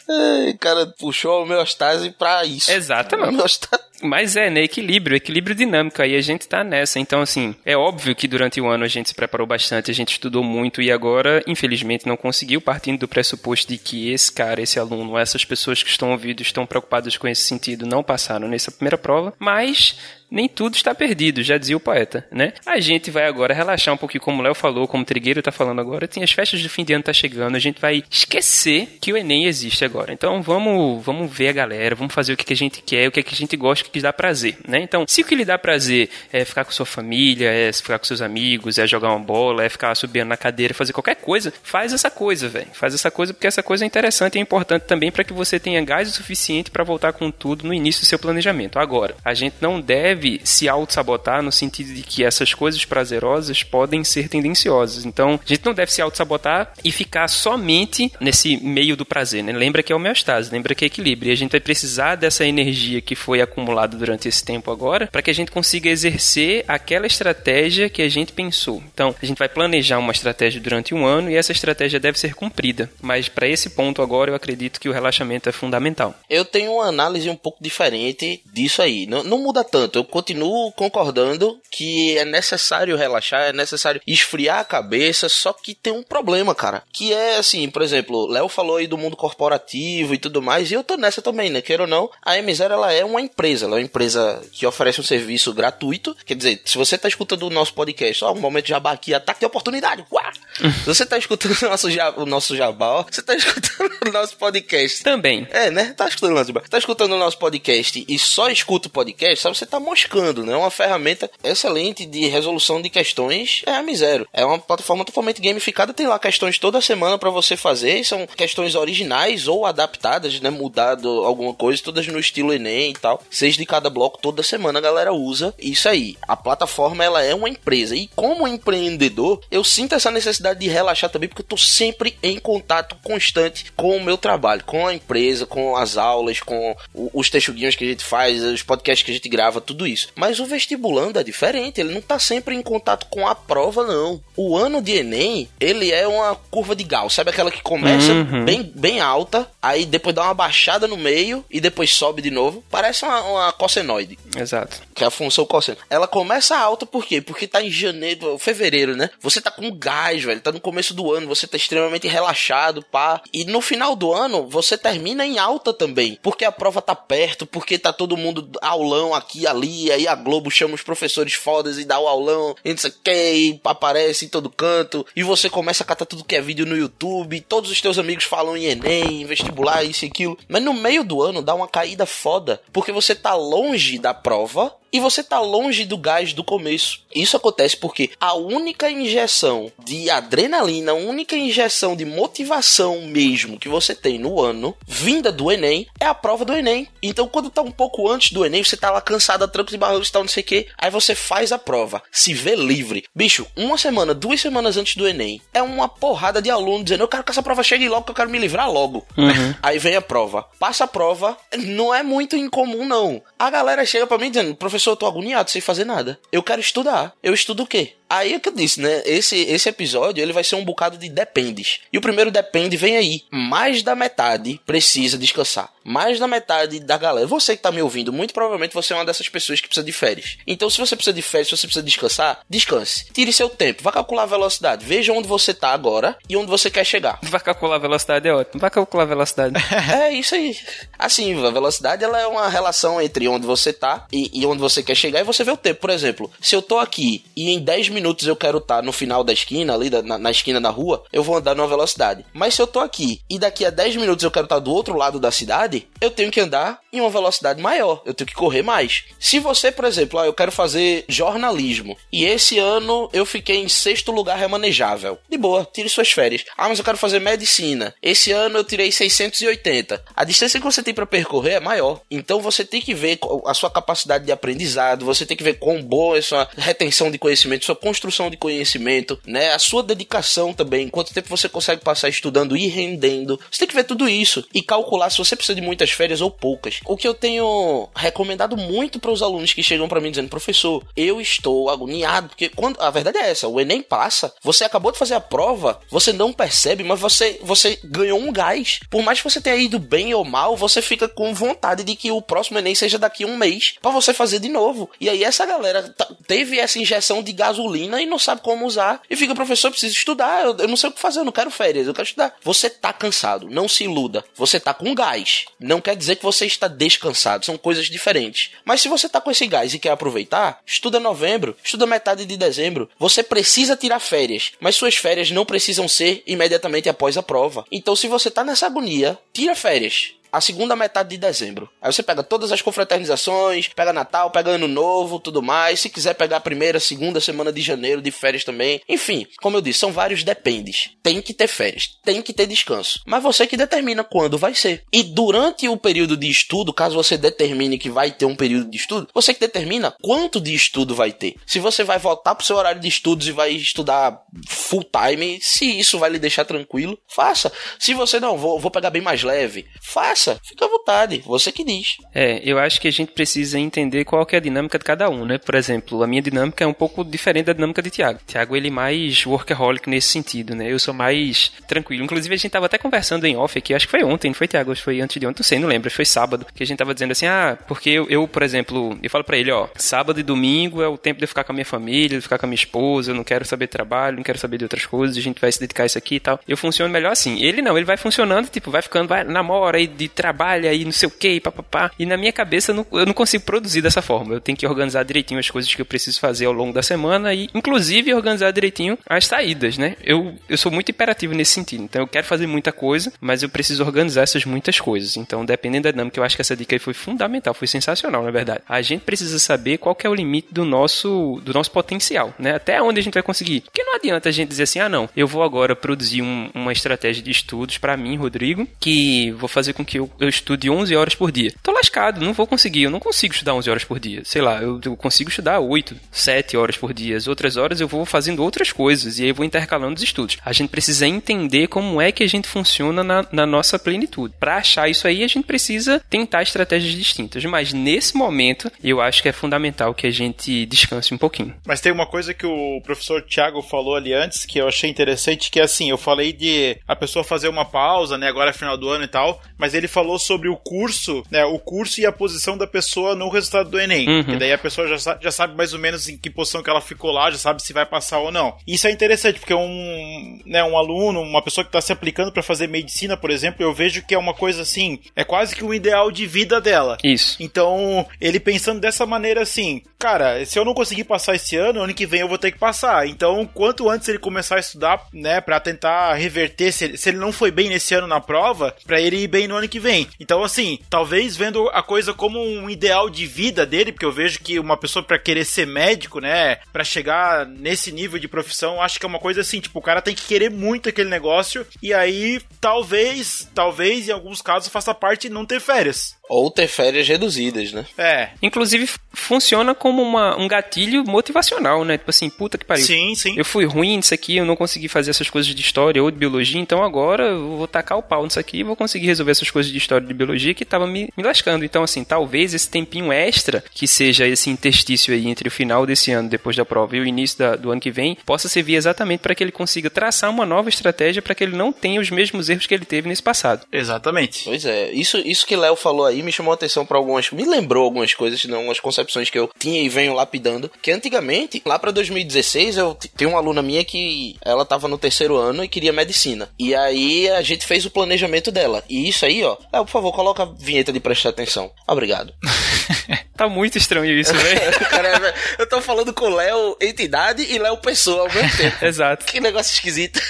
[0.08, 2.70] Ai, cara puxou a homeostase pra isso.
[2.70, 3.28] Exatamente.
[3.28, 3.82] Homeostase.
[4.02, 4.62] Mas é, né?
[4.62, 6.02] Equilíbrio, equilíbrio dinâmico.
[6.02, 6.98] Aí a gente tá nessa.
[6.98, 10.12] Então, assim, é óbvio que durante o ano a gente se preparou bastante, a gente
[10.12, 14.78] estudou muito e agora, infelizmente, não conseguiu, partindo do pressuposto de que esse cara, esse
[14.78, 18.98] aluno, essas pessoas que estão ouvindo, estão preocupadas com esse sentido, não passaram nessa primeira
[18.98, 19.32] prova.
[19.38, 19.96] Mas
[20.32, 22.54] nem tudo está perdido, já dizia o poeta, né?
[22.64, 25.52] A gente vai agora relaxar um pouquinho, como o Léo falou, como o Trigueiro tá
[25.52, 28.96] falando agora, tem as festas de fim de ano tá chegando, a gente vai esquecer
[28.98, 30.12] que o Enem existe agora.
[30.12, 33.12] Então vamos, vamos ver a galera, vamos fazer o que, que a gente quer, o
[33.12, 34.80] que, que a gente gosta, o que, que dá prazer, né?
[34.80, 38.04] Então, se o que lhe dá prazer é ficar com sua família, é ficar com
[38.04, 41.92] seus amigos, é jogar uma bola, é ficar subindo na cadeira, fazer qualquer coisa, faz
[41.92, 42.68] essa coisa, velho.
[42.72, 45.58] Faz essa coisa porque essa coisa é interessante e é importante também para que você
[45.58, 48.78] tenha gás o suficiente para voltar com tudo no início do seu planejamento.
[48.78, 54.04] Agora, a gente não deve se auto-sabotar no sentido de que essas coisas prazerosas podem
[54.04, 55.04] ser tendenciosas.
[55.04, 59.52] Então, a gente não deve se auto-sabotar e ficar somente nesse meio do prazer, né?
[59.52, 61.30] Lembra que é homeostase, lembra que é equilíbrio.
[61.30, 65.22] E a gente vai precisar dessa energia que foi acumulada durante esse tempo agora para
[65.22, 68.82] que a gente consiga exercer aquela estratégia que a gente pensou.
[68.92, 72.34] Então, a gente vai planejar uma estratégia durante um ano e essa estratégia deve ser
[72.34, 72.90] cumprida.
[73.00, 76.14] Mas para esse ponto agora, eu acredito que o relaxamento é fundamental.
[76.28, 79.06] Eu tenho uma análise um pouco diferente disso aí.
[79.06, 79.98] Não, não muda tanto.
[79.98, 85.92] Eu continuo concordando que é necessário relaxar, é necessário esfriar a cabeça, só que tem
[85.92, 86.82] um problema, cara.
[86.92, 90.74] Que é assim, por exemplo, Léo falou aí do mundo corporativo e tudo mais, e
[90.74, 91.62] eu tô nessa também, né?
[91.62, 95.00] Queira ou não, a M0 ela é uma empresa, ela é uma empresa que oferece
[95.00, 96.16] um serviço gratuito.
[96.26, 99.14] Quer dizer, se você tá escutando o nosso podcast, ó, um momento de jabá aqui,
[99.14, 100.32] ataque de oportunidade, uá!
[100.82, 104.10] se você tá escutando o nosso, jabá, o nosso jabá, ó, você tá escutando o
[104.10, 105.04] nosso podcast.
[105.04, 105.46] Também.
[105.52, 105.94] É, né?
[105.96, 106.62] Tá escutando o nosso jabá.
[106.68, 109.56] Tá escutando o nosso podcast e só escuta o podcast, sabe?
[109.56, 110.56] Você tá moscando né?
[110.56, 114.26] Uma ferramenta excelente de resolução de questões é a Misero.
[114.32, 118.74] É uma plataforma totalmente gamificada, tem lá questões toda semana para você fazer, são questões
[118.74, 119.11] originais
[119.48, 120.50] ou adaptadas, né?
[120.50, 123.22] Mudado alguma coisa, todas no estilo Enem e tal.
[123.30, 126.16] Seis de cada bloco toda semana a galera usa isso aí.
[126.26, 131.10] A plataforma ela é uma empresa e como empreendedor, eu sinto essa necessidade de relaxar
[131.10, 135.46] também porque eu tô sempre em contato constante com o meu trabalho, com a empresa,
[135.46, 139.28] com as aulas, com os texuguinhos que a gente faz, os podcasts que a gente
[139.28, 140.08] grava, tudo isso.
[140.14, 144.20] Mas o vestibulando é diferente, ele não tá sempre em contato com a prova, não.
[144.36, 148.44] O ano de Enem, ele é uma curva de Gauss, sabe aquela que começa uhum.
[148.44, 152.64] bem, bem alta, aí depois dá uma baixada no meio e depois sobe de novo.
[152.70, 154.18] Parece uma, uma cossenoide.
[154.36, 154.80] Exato.
[154.94, 155.78] Que é a função cosseno.
[155.90, 157.20] Ela começa alta por quê?
[157.20, 159.10] Porque tá em janeiro, fevereiro, né?
[159.20, 163.20] Você tá com gás, velho, tá no começo do ano, você tá extremamente relaxado, pá.
[163.32, 167.46] E no final do ano, você termina em alta também, porque a prova tá perto,
[167.46, 171.84] porque tá todo mundo aulão aqui ali, aí a Globo chama os professores fodas e
[171.84, 175.48] dá o aulão, e não sei o que, e aparece em todo canto, e você
[175.48, 178.64] começa a catar tudo que é vídeo no YouTube, todos os teus amigos falam em
[178.64, 180.38] Enem, em vestibular isso e aquilo.
[180.48, 184.74] Mas no meio do ano dá uma caída foda, porque você tá longe da prova
[184.92, 187.00] e você tá longe do gás do começo.
[187.14, 193.70] Isso acontece porque a única injeção de adrenalina, a única injeção de motivação mesmo que
[193.70, 196.86] você tem no ano, vinda do Enem, é a prova do Enem.
[197.02, 200.12] Então, quando tá um pouco antes do Enem, você tá lá cansado, trancos e e
[200.12, 203.04] tal, não sei o que, aí você faz a prova, se vê livre.
[203.14, 207.08] Bicho, uma semana, duas semanas antes do Enem, é uma porrada de aluno dizendo: Eu
[207.08, 208.81] quero que essa prova chegue logo, que eu quero me livrar logo.
[209.62, 210.46] Aí vem a prova.
[210.58, 213.22] Passa a prova, não é muito incomum, não.
[213.38, 216.18] A galera chega pra mim dizendo: Professor, eu tô agoniado sem fazer nada.
[216.30, 217.12] Eu quero estudar.
[217.22, 217.94] Eu estudo o quê?
[218.12, 219.00] Aí é que eu disse, né?
[219.06, 221.80] Esse, esse episódio ele vai ser um bocado de dependes.
[221.90, 223.22] E o primeiro depende vem aí.
[223.30, 225.72] Mais da metade precisa descansar.
[225.82, 227.26] Mais da metade da galera.
[227.26, 229.92] Você que tá me ouvindo, muito provavelmente você é uma dessas pessoas que precisa de
[229.92, 230.36] férias.
[230.46, 233.06] Então, se você precisa de férias, se você precisa descansar, descanse.
[233.14, 233.82] Tire seu tempo.
[233.82, 234.84] Vá calcular a velocidade.
[234.84, 237.18] Veja onde você tá agora e onde você quer chegar.
[237.22, 238.60] Vai calcular a velocidade, é ótimo.
[238.60, 239.54] Vai calcular a velocidade.
[239.92, 240.56] É isso aí.
[240.98, 244.82] Assim, a velocidade ela é uma relação entre onde você tá e, e onde você
[244.82, 245.80] quer chegar e você vê o tempo.
[245.80, 249.22] Por exemplo, se eu tô aqui e em 10 minutos eu quero estar no final
[249.24, 252.24] da esquina, ali na, na esquina da rua, eu vou andar numa velocidade.
[252.32, 254.96] Mas se eu tô aqui e daqui a 10 minutos eu quero estar do outro
[254.96, 258.02] lado da cidade, eu tenho que andar em uma velocidade maior.
[258.04, 259.04] Eu tenho que correr mais.
[259.18, 263.68] Se você, por exemplo, ah, eu quero fazer jornalismo e esse ano eu fiquei em
[263.68, 265.18] sexto lugar remanejável.
[265.28, 266.44] De boa, tire suas férias.
[266.56, 267.94] Ah, mas eu quero fazer medicina.
[268.02, 270.04] Esse ano eu tirei 680.
[270.14, 272.00] A distância que você tem para percorrer é maior.
[272.10, 275.82] Então você tem que ver a sua capacidade de aprendizado, você tem que ver quão
[275.82, 279.52] boa é sua retenção de conhecimento, sua construção de conhecimento, né?
[279.52, 283.40] A sua dedicação também, quanto tempo você consegue passar estudando e rendendo.
[283.50, 286.30] Você tem que ver tudo isso e calcular se você precisa de muitas férias ou
[286.30, 286.81] poucas.
[286.84, 290.82] O que eu tenho recomendado muito para os alunos que chegam para mim dizendo, professor,
[290.96, 294.98] eu estou agoniado, porque quando a verdade é essa, o Enem passa, você acabou de
[294.98, 298.80] fazer a prova, você não percebe, mas você você ganhou um gás.
[298.90, 302.10] Por mais que você tenha ido bem ou mal, você fica com vontade de que
[302.10, 304.90] o próximo Enem seja daqui a um mês para você fazer de novo.
[305.00, 309.02] E aí essa galera tá- teve essa injeção de gasolina e não sabe como usar
[309.08, 311.32] e fica, professor, eu preciso estudar, eu, eu não sei o que fazer, eu não
[311.32, 312.34] quero férias, eu quero estudar.
[312.42, 314.24] Você tá cansado, não se iluda.
[314.36, 315.44] Você tá com gás.
[315.58, 318.50] Não quer dizer que você está descansado, são coisas diferentes.
[318.64, 322.36] Mas se você tá com esse gás e quer aproveitar, estuda novembro, estuda metade de
[322.36, 322.88] dezembro.
[322.98, 327.64] Você precisa tirar férias, mas suas férias não precisam ser imediatamente após a prova.
[327.70, 331.68] Então, se você tá nessa agonia, tira férias a segunda metade de dezembro.
[331.80, 335.80] Aí você pega todas as confraternizações, pega Natal, pega Ano Novo, tudo mais.
[335.80, 338.80] Se quiser pegar a primeira, segunda semana de janeiro de férias também.
[338.88, 340.90] Enfim, como eu disse, são vários dependes.
[341.02, 343.00] Tem que ter férias, tem que ter descanso.
[343.06, 344.84] Mas você que determina quando vai ser.
[344.90, 348.78] E durante o período de estudo, caso você determine que vai ter um período de
[348.78, 351.34] estudo, você que determina quanto de estudo vai ter.
[351.46, 355.78] Se você vai voltar pro seu horário de estudos e vai estudar full time, se
[355.78, 357.52] isso vai lhe deixar tranquilo, faça.
[357.78, 360.21] Se você não, vou, vou pegar bem mais leve, faça.
[360.42, 361.96] Fica à vontade, você que diz.
[362.14, 365.24] É, eu acho que a gente precisa entender qual é a dinâmica de cada um,
[365.24, 365.38] né?
[365.38, 368.20] Por exemplo, a minha dinâmica é um pouco diferente da dinâmica de Tiago.
[368.26, 370.70] Tiago, ele é mais workaholic nesse sentido, né?
[370.70, 372.04] Eu sou mais tranquilo.
[372.04, 374.48] Inclusive, a gente tava até conversando em off aqui, acho que foi ontem, não foi,
[374.48, 374.74] Tiago?
[374.76, 377.12] Foi antes de ontem, não sei, não lembro, foi sábado, que a gente tava dizendo
[377.12, 380.82] assim, ah, porque eu, eu, por exemplo, eu falo pra ele, ó, sábado e domingo
[380.82, 382.56] é o tempo de eu ficar com a minha família, de ficar com a minha
[382.56, 385.40] esposa, eu não quero saber de trabalho, não quero saber de outras coisas, a gente
[385.40, 386.40] vai se dedicar a isso aqui e tal.
[386.46, 387.40] Eu funciono melhor assim.
[387.42, 390.92] Ele não, ele vai funcionando, tipo, vai ficando, vai, namora e de trabalho aí, não
[390.92, 391.90] sei o que, e papapá.
[391.98, 394.34] E na minha cabeça eu não, eu não consigo produzir dessa forma.
[394.34, 397.34] Eu tenho que organizar direitinho as coisas que eu preciso fazer ao longo da semana
[397.34, 399.96] e, inclusive, organizar direitinho as saídas, né?
[400.02, 401.82] Eu, eu sou muito imperativo nesse sentido.
[401.84, 405.16] Então, eu quero fazer muita coisa, mas eu preciso organizar essas muitas coisas.
[405.16, 408.30] Então, dependendo da dinâmica, eu acho que essa dica aí foi fundamental, foi sensacional, na
[408.30, 408.60] verdade.
[408.68, 412.54] A gente precisa saber qual é o limite do nosso, do nosso potencial, né?
[412.54, 413.60] Até onde a gente vai conseguir.
[413.62, 416.72] Porque não adianta a gente dizer assim, ah, não, eu vou agora produzir um- uma
[416.72, 420.94] estratégia de estudos para mim, Rodrigo, que vou fazer com que eu, eu estude 11
[420.96, 421.52] horas por dia.
[421.62, 424.22] Tô lascado, não vou conseguir, eu não consigo estudar 11 horas por dia.
[424.24, 427.16] Sei lá, eu, eu consigo estudar 8, 7 horas por dia.
[427.16, 430.38] As outras horas eu vou fazendo outras coisas e aí eu vou intercalando os estudos.
[430.44, 434.34] A gente precisa entender como é que a gente funciona na, na nossa plenitude.
[434.38, 437.44] Para achar isso aí, a gente precisa tentar estratégias distintas.
[437.44, 441.54] Mas nesse momento, eu acho que é fundamental que a gente descanse um pouquinho.
[441.66, 445.50] Mas tem uma coisa que o professor Thiago falou ali antes que eu achei interessante,
[445.50, 448.76] que é assim, eu falei de a pessoa fazer uma pausa, né, agora é final
[448.76, 451.44] do ano e tal, mas ele ele falou sobre o curso, né?
[451.44, 454.08] O curso e a posição da pessoa no resultado do Enem.
[454.08, 454.34] Uhum.
[454.34, 456.80] E daí a pessoa já, já sabe mais ou menos em que posição que ela
[456.80, 458.56] ficou lá, já sabe se vai passar ou não.
[458.66, 462.42] Isso é interessante, porque um, né, um aluno, uma pessoa que está se aplicando para
[462.42, 465.74] fazer medicina, por exemplo, eu vejo que é uma coisa assim, é quase que um
[465.74, 466.96] ideal de vida dela.
[467.02, 467.36] Isso.
[467.40, 471.94] Então, ele pensando dessa maneira assim, cara, se eu não conseguir passar esse ano, ano
[471.94, 473.06] que vem eu vou ter que passar.
[473.06, 477.18] Então, quanto antes ele começar a estudar, né, Pra tentar reverter, se ele, se ele
[477.18, 480.06] não foi bem nesse ano na prova, pra ele ir bem no ano que vem.
[480.20, 484.40] Então, assim, talvez vendo a coisa como um ideal de vida dele, porque eu vejo
[484.40, 488.98] que uma pessoa pra querer ser médico, né, Pra chegar nesse nível de profissão, acho
[488.98, 491.94] que é uma coisa assim, tipo, o cara tem que querer muito aquele negócio e
[491.94, 496.16] aí talvez, talvez em alguns casos faça parte não ter férias.
[496.34, 497.84] Ou ter férias reduzidas, né?
[497.98, 501.98] É, Inclusive, funciona como uma, um gatilho motivacional, né?
[501.98, 502.84] Tipo assim, puta que pariu.
[502.84, 503.34] sim, sim.
[503.36, 506.16] Eu fui ruim nisso aqui, eu não consegui fazer essas coisas de história ou de
[506.16, 509.50] biologia, então agora eu vou tacar o pau nisso aqui e vou conseguir resolver essas
[509.50, 511.64] coisas de história e de biologia que tava me, me lascando.
[511.64, 516.10] Então, assim, talvez esse tempinho extra, que seja esse interstício aí entre o final desse
[516.12, 519.20] ano, depois da prova, e o início da- do ano que vem, possa servir exatamente
[519.20, 522.48] para que ele consiga traçar uma nova estratégia para que ele não tenha os mesmos
[522.48, 523.66] erros que ele teve nesse passado.
[523.70, 524.44] Exatamente.
[524.44, 527.30] Pois é, isso, isso que Léo falou aí me chamou a atenção pra algumas.
[527.30, 530.70] Me lembrou algumas coisas, não, algumas concepções que eu tinha e venho lapidando.
[530.80, 535.36] Que antigamente, lá pra 2016, eu tenho uma aluna minha que ela tava no terceiro
[535.36, 536.48] ano e queria medicina.
[536.58, 538.82] E aí a gente fez o planejamento dela.
[538.88, 539.56] E isso aí, ó.
[539.72, 541.70] Léo, por favor, coloca a vinheta de prestar atenção.
[541.86, 542.32] Obrigado.
[543.34, 544.78] Tá muito estranho isso, velho.
[544.90, 548.76] Cara, eu tô falando com Léo entidade e Léo pessoa ao mesmo tempo.
[548.84, 549.24] Exato.
[549.24, 550.20] Que negócio esquisito.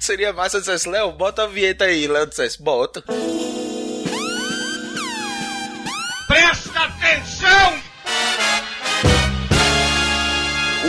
[0.00, 2.06] Seria massa se eu dissesse, Léo, bota a vinheta aí.
[2.06, 3.02] Léo dissesse, bota.
[6.34, 7.80] Presta atenção!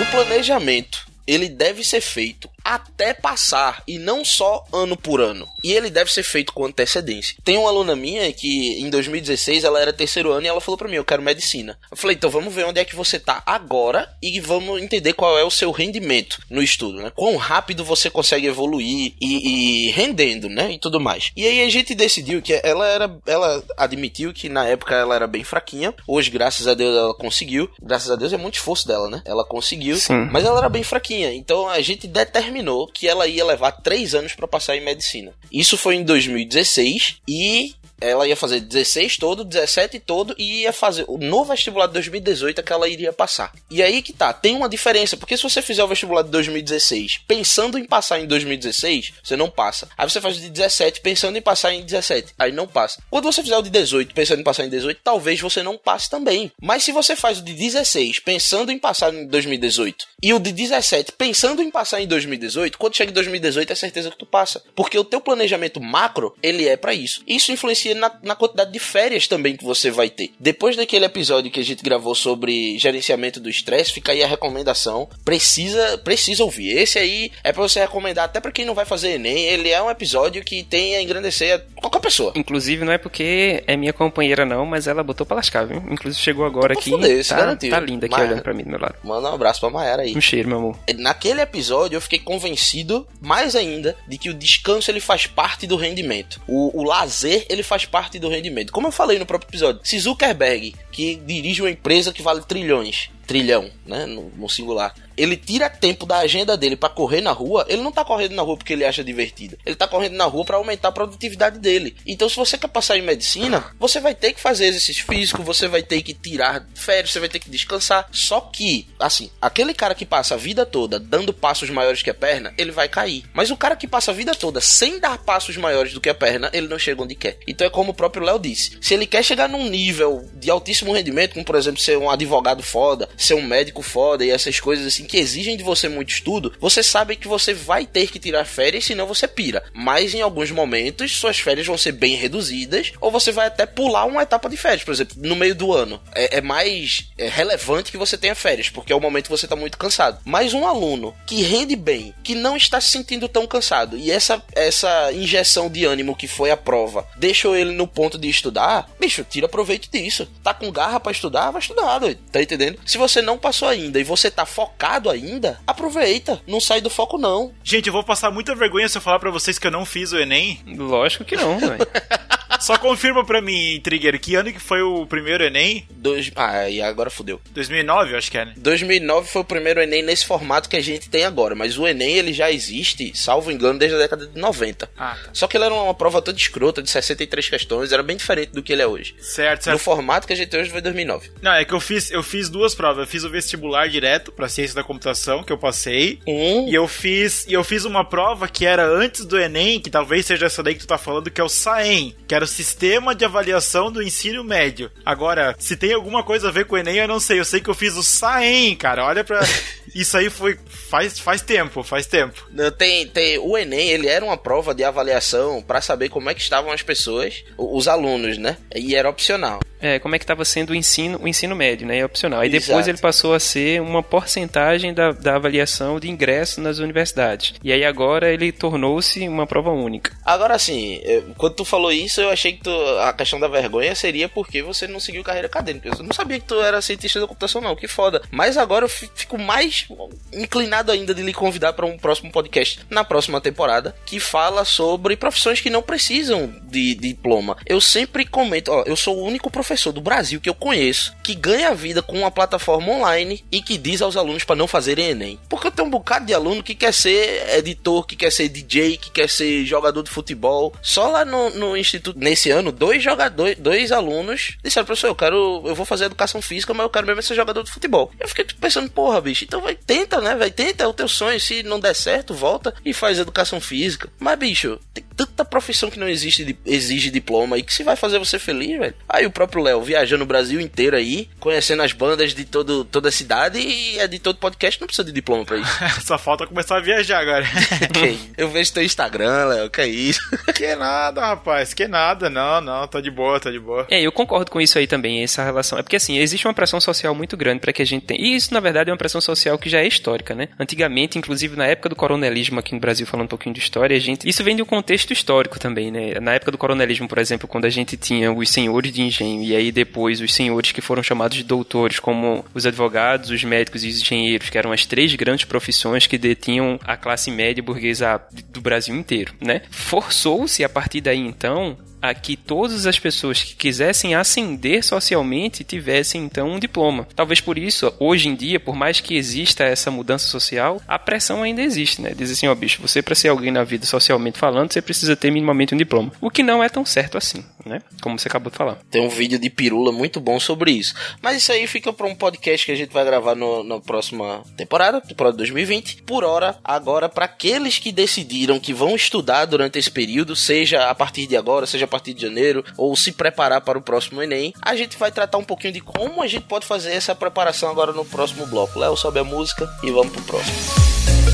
[0.02, 5.48] O planejamento, ele deve ser feito até passar e não só ano por ano.
[5.64, 7.38] E ele deve ser feito com antecedência.
[7.44, 10.88] Tem uma aluna minha que em 2016 ela era terceiro ano e ela falou pra
[10.88, 11.78] mim, eu quero medicina.
[11.92, 15.38] Eu falei, então vamos ver onde é que você tá agora e vamos entender qual
[15.38, 17.12] é o seu rendimento no estudo, né?
[17.16, 20.72] Quão rápido você consegue evoluir e, e rendendo, né?
[20.72, 21.32] E tudo mais.
[21.36, 25.28] E aí a gente decidiu que ela era, ela admitiu que na época ela era
[25.28, 25.94] bem fraquinha.
[26.08, 27.70] Hoje, graças a Deus, ela conseguiu.
[27.80, 29.22] Graças a Deus é muito esforço dela, né?
[29.24, 29.98] Ela conseguiu.
[29.98, 30.30] Sim.
[30.32, 31.32] Mas ela era bem fraquinha.
[31.34, 32.55] Então a gente determinou
[32.88, 35.34] que ela ia levar três anos pra passar em medicina.
[35.52, 41.06] Isso foi em 2016 e ela ia fazer 16 todo, 17 todo e ia fazer
[41.08, 43.54] o no vestibular de 2018 é que ela iria passar.
[43.70, 47.22] E aí que tá, tem uma diferença, porque se você fizer o vestibular de 2016
[47.28, 49.90] pensando em passar em 2016, você não passa.
[49.98, 53.02] Aí você faz o de 17 pensando em passar em 17, aí não passa.
[53.10, 56.10] Quando você fizer o de 18 pensando em passar em 18, talvez você não passe
[56.10, 56.52] também.
[56.62, 60.52] Mas se você faz o de 16 pensando em passar em 2018 e o de
[60.52, 64.62] 17 pensando em passar em 2018, quando chega em 2018 é certeza que tu passa,
[64.76, 67.22] porque o teu planejamento macro, ele é pra isso.
[67.28, 70.32] Isso influencia na, na quantidade de férias também que você vai ter.
[70.40, 75.08] Depois daquele episódio que a gente gravou sobre gerenciamento do estresse, fica aí a recomendação.
[75.24, 76.78] Precisa, precisa ouvir.
[76.78, 79.44] Esse aí é pra você recomendar até pra quem não vai fazer ENEM.
[79.46, 82.32] Ele é um episódio que tem a engrandecer a qualquer pessoa.
[82.36, 85.78] Inclusive, não é porque é minha companheira, não, mas ela botou pra lascar, viu?
[85.92, 86.90] Inclusive, chegou agora Pra aqui.
[87.20, 87.70] isso tá, garantiu.
[87.70, 88.96] tá linda aqui Mas- olhando pra mim do meu lado.
[89.04, 90.16] Manda um abraço pra Mayara aí.
[90.16, 90.80] Um cheiro, meu amor.
[90.98, 95.76] Naquele episódio eu fiquei convencido, mais ainda, de que o descanso ele faz parte do
[95.76, 96.42] rendimento.
[96.48, 98.72] O, o lazer ele faz parte do rendimento.
[98.72, 103.10] Como eu falei no próprio episódio, se Zuckerberg, que dirige uma empresa que vale trilhões,
[103.28, 107.66] trilhão, né, no, no singular, ele tira tempo da agenda dele pra correr na rua,
[107.68, 109.58] ele não tá correndo na rua porque ele acha divertido.
[109.66, 111.96] Ele tá correndo na rua pra aumentar a produtividade dele.
[112.06, 115.68] Então, se você quer passar em medicina, você vai ter que fazer exercício físico, você
[115.68, 118.08] vai ter que tirar férias, você vai ter que descansar.
[118.12, 122.14] Só que, assim, aquele cara que passa a vida toda dando passos maiores que a
[122.14, 123.24] perna, ele vai cair.
[123.34, 126.14] Mas o cara que passa a vida toda sem dar passos maiores do que a
[126.14, 127.38] perna, ele não chega onde quer.
[127.48, 128.78] Então é como o próprio Léo disse.
[128.82, 132.64] Se ele quer chegar num nível de altíssimo rendimento, como por exemplo ser um advogado
[132.64, 136.54] foda, ser um médico foda e essas coisas assim que exigem de você muito estudo,
[136.60, 139.64] você sabe que você vai ter que tirar férias, senão você pira.
[139.74, 144.06] Mas em alguns momentos suas férias vão ser bem reduzidas, ou você vai até pular
[144.06, 146.02] uma etapa de férias, por exemplo, no meio do ano.
[146.14, 149.46] É, é mais é, relevante que você tenha férias, porque é o momento que você
[149.46, 150.20] está muito cansado.
[150.26, 154.44] Mas um aluno que rende bem, que não está se sentindo tão cansado, e essa,
[154.54, 159.26] essa injeção de ânimo que foi a prova deixou ele no ponto de estudar, bicho,
[159.30, 160.28] tira proveito disso.
[160.44, 162.20] Tá com garra para estudar, vai estudar, doido.
[162.32, 162.80] Tá entendendo?
[162.86, 166.42] Se você não passou ainda e você tá focado ainda, aproveita.
[166.48, 167.52] Não sai do foco, não.
[167.64, 170.12] Gente, eu vou passar muita vergonha se eu falar pra vocês que eu não fiz
[170.12, 170.60] o Enem.
[170.66, 171.86] Lógico que não, velho.
[172.66, 175.86] Só confirma pra mim, Trigger, que ano que foi o primeiro Enem?
[175.92, 176.32] Dois...
[176.36, 177.40] Ah, e agora fudeu.
[177.52, 178.54] 2009, eu acho que é, né?
[178.58, 182.18] 2009 foi o primeiro Enem nesse formato que a gente tem agora, mas o Enem
[182.18, 184.90] ele já existe, salvo engano, desde a década de 90.
[184.98, 185.30] Ah, tá.
[185.32, 188.64] Só que ele era uma prova toda escrota, de 63 questões, era bem diferente do
[188.64, 189.14] que ele é hoje.
[189.20, 189.80] Certo, No certo.
[189.82, 191.30] formato que a gente tem hoje foi 2009.
[191.44, 193.06] Não, é que eu fiz, eu fiz duas provas.
[193.06, 196.20] Eu fiz o vestibular direto pra ciência da computação, que eu passei.
[196.26, 199.92] Um, E eu fiz, e eu fiz uma prova que era antes do Enem, que
[199.92, 202.55] talvez seja essa daí que tu tá falando, que é o SAEM, que era o
[202.56, 204.90] Sistema de Avaliação do Ensino Médio.
[205.06, 207.38] Agora, se tem alguma coisa a ver com o Enem, eu não sei.
[207.40, 209.06] Eu sei que eu fiz o SAEM, cara.
[209.06, 209.42] Olha pra.
[209.94, 210.58] Isso aí foi.
[210.68, 212.48] Faz, faz tempo, faz tempo.
[212.78, 216.42] Tem, tem, o Enem, ele era uma prova de avaliação pra saber como é que
[216.42, 218.58] estavam as pessoas, os alunos, né?
[218.74, 219.60] E era opcional.
[219.80, 222.00] É, como é que estava sendo o ensino, o ensino médio, né?
[222.00, 222.40] É opcional.
[222.40, 222.90] Aí depois Exato.
[222.90, 227.54] ele passou a ser uma porcentagem da, da avaliação de ingresso nas universidades.
[227.64, 230.12] E aí agora ele tornou-se uma prova única.
[230.26, 233.94] Agora, assim, eu- quando tu falou isso, eu achei que tu- a questão da vergonha
[233.96, 235.90] seria porque você não seguiu carreira acadêmica.
[235.90, 237.76] Eu não sabia que tu era cientista da computação, não.
[237.76, 238.22] Que foda.
[238.32, 239.88] Mas agora eu fi- fico mais
[240.34, 245.16] inclinado ainda de lhe convidar para um próximo podcast na próxima temporada que fala sobre
[245.16, 247.58] profissões que não precisam de, de diploma.
[247.66, 251.34] Eu sempre comento, ó, eu sou o único professor do Brasil que eu conheço que
[251.36, 255.40] ganha vida com uma plataforma online e que diz aos alunos para não fazerem Enem.
[255.50, 258.98] Porque eu tenho um bocado de aluno que quer ser editor, que quer ser DJ,
[258.98, 260.74] que quer ser jogador de futebol.
[260.82, 265.64] Só lá no, no instituto, nesse ano, dois jogadores, dois alunos disseram, professor, eu quero,
[265.66, 268.12] eu vou fazer educação física, mas eu quero mesmo ser jogador de futebol.
[268.20, 271.40] Eu fiquei pensando, porra, bicho, então vai, tenta, né, vai, tenta, é o teu sonho.
[271.40, 274.10] Se não der certo, volta e faz educação física.
[274.20, 277.96] Mas, bicho, tem tanta profissão que não existe, de- exige diploma e que se vai
[277.96, 278.94] fazer você feliz, velho.
[279.08, 283.10] Aí o próprio Léo viajando o Brasil inteiro aí, conhecendo as bandas de todo, toda
[283.10, 285.72] a cidade e é de todo podcast, não precisa de diploma pra isso.
[286.06, 287.46] Só falta começar a viajar agora.
[287.96, 290.20] Ok, Eu vejo teu Instagram, Léo, que é isso?
[290.56, 292.30] que nada, rapaz, que nada.
[292.30, 293.88] Não, não, tá de boa, tá de boa.
[293.90, 295.78] É, eu concordo com isso aí também, essa relação.
[295.80, 298.20] É porque assim, existe uma pressão social muito grande para que a gente tenha.
[298.20, 300.50] E isso, na verdade, é uma pressão social que já é histórica, né?
[300.60, 304.00] Antigamente, inclusive na época do coronelismo aqui no Brasil, falando um pouquinho de história, a
[304.00, 304.28] gente.
[304.28, 306.20] Isso vem de um contexto histórico também, né?
[306.20, 309.56] Na época do coronelismo, por exemplo, quando a gente tinha os senhores de engenho e
[309.56, 313.90] aí depois os senhores que foram chamados de doutores, como os advogados, os médicos e
[313.90, 318.62] os engenheiros, que eram as três grandes profissões que detinham a classe média burguesa do
[318.62, 319.62] Brasil inteiro, né?
[319.70, 321.78] Forçou-se a partir daí então
[322.10, 327.08] a que todas as pessoas que quisessem ascender socialmente tivessem então um diploma.
[327.16, 331.44] Talvez por isso, hoje em dia, por mais que exista essa mudança social, a pressão
[331.44, 332.14] ainda existe, né?
[332.16, 335.32] Diz assim, ó bicho, você para ser alguém na vida socialmente falando, você precisa ter
[335.32, 336.12] minimamente um diploma.
[336.22, 337.82] O que não é tão certo assim, né?
[338.02, 338.78] Como você acabou de falar.
[338.90, 340.94] Tem um vídeo de pirula muito bom sobre isso.
[341.22, 344.44] Mas isso aí fica para um podcast que a gente vai gravar no, na próxima
[344.58, 346.04] temporada, temporada 2020.
[346.04, 350.96] Por hora, agora, para aqueles que decidiram que vão estudar durante esse período, seja a
[350.96, 354.54] partir de agora, seja a partir de janeiro, ou se preparar para o próximo Enem,
[354.62, 357.94] a gente vai tratar um pouquinho de como a gente pode fazer essa preparação agora
[357.94, 358.78] no próximo bloco.
[358.78, 361.25] Léo, sobe a música e vamos pro próximo.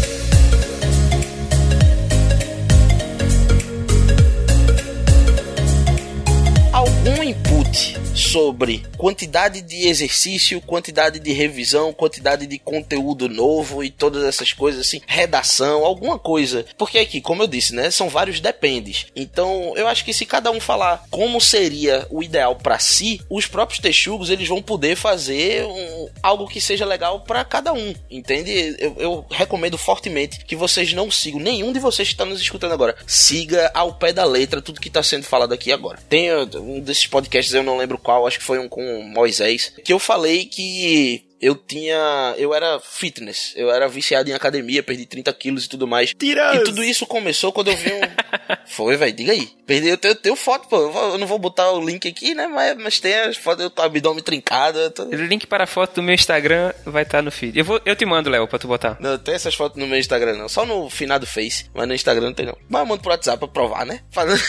[8.32, 14.88] Sobre quantidade de exercício, quantidade de revisão, quantidade de conteúdo novo e todas essas coisas
[14.88, 16.66] assim, redação, alguma coisa.
[16.78, 19.08] Porque aqui, como eu disse, né, são vários dependes.
[19.16, 23.48] Então, eu acho que se cada um falar como seria o ideal para si, os
[23.48, 28.76] próprios texugos eles vão poder fazer um- algo que seja legal para cada um, entende?
[28.80, 32.72] Eu, eu recomendo fortemente que vocês não sigam nenhum de vocês que está nos escutando
[32.72, 32.96] agora.
[33.06, 36.00] Siga ao pé da letra tudo que está sendo falado aqui agora.
[36.08, 39.74] Tem uh, um desses podcasts, eu não lembro qual, acho que foi um com Moisés,
[39.84, 42.36] que eu falei que eu tinha.
[42.38, 43.54] Eu era fitness.
[43.56, 46.14] Eu era viciado em academia, perdi 30 quilos e tudo mais.
[46.14, 46.56] Tiras!
[46.58, 48.02] E tudo isso começou quando eu vi um.
[48.68, 49.50] Foi, velho, diga aí.
[49.66, 50.78] Perdi, eu tenho, eu tenho foto, pô.
[50.78, 52.48] Eu não vou botar o link aqui, né?
[52.48, 54.90] Mas, mas tem as fotos, eu tô abdômen trincado.
[54.92, 55.04] Tô...
[55.06, 57.58] O link para a foto do meu Instagram vai estar no feed.
[57.58, 58.98] Eu, vou, eu te mando, Léo, pra tu botar.
[59.00, 60.48] Não, tem essas fotos no meu Instagram, não.
[60.48, 62.58] Só no final do Face, mas no Instagram não tem, não.
[62.70, 64.02] Mas eu mando pro WhatsApp pra provar, né?
[64.12, 64.40] Falando-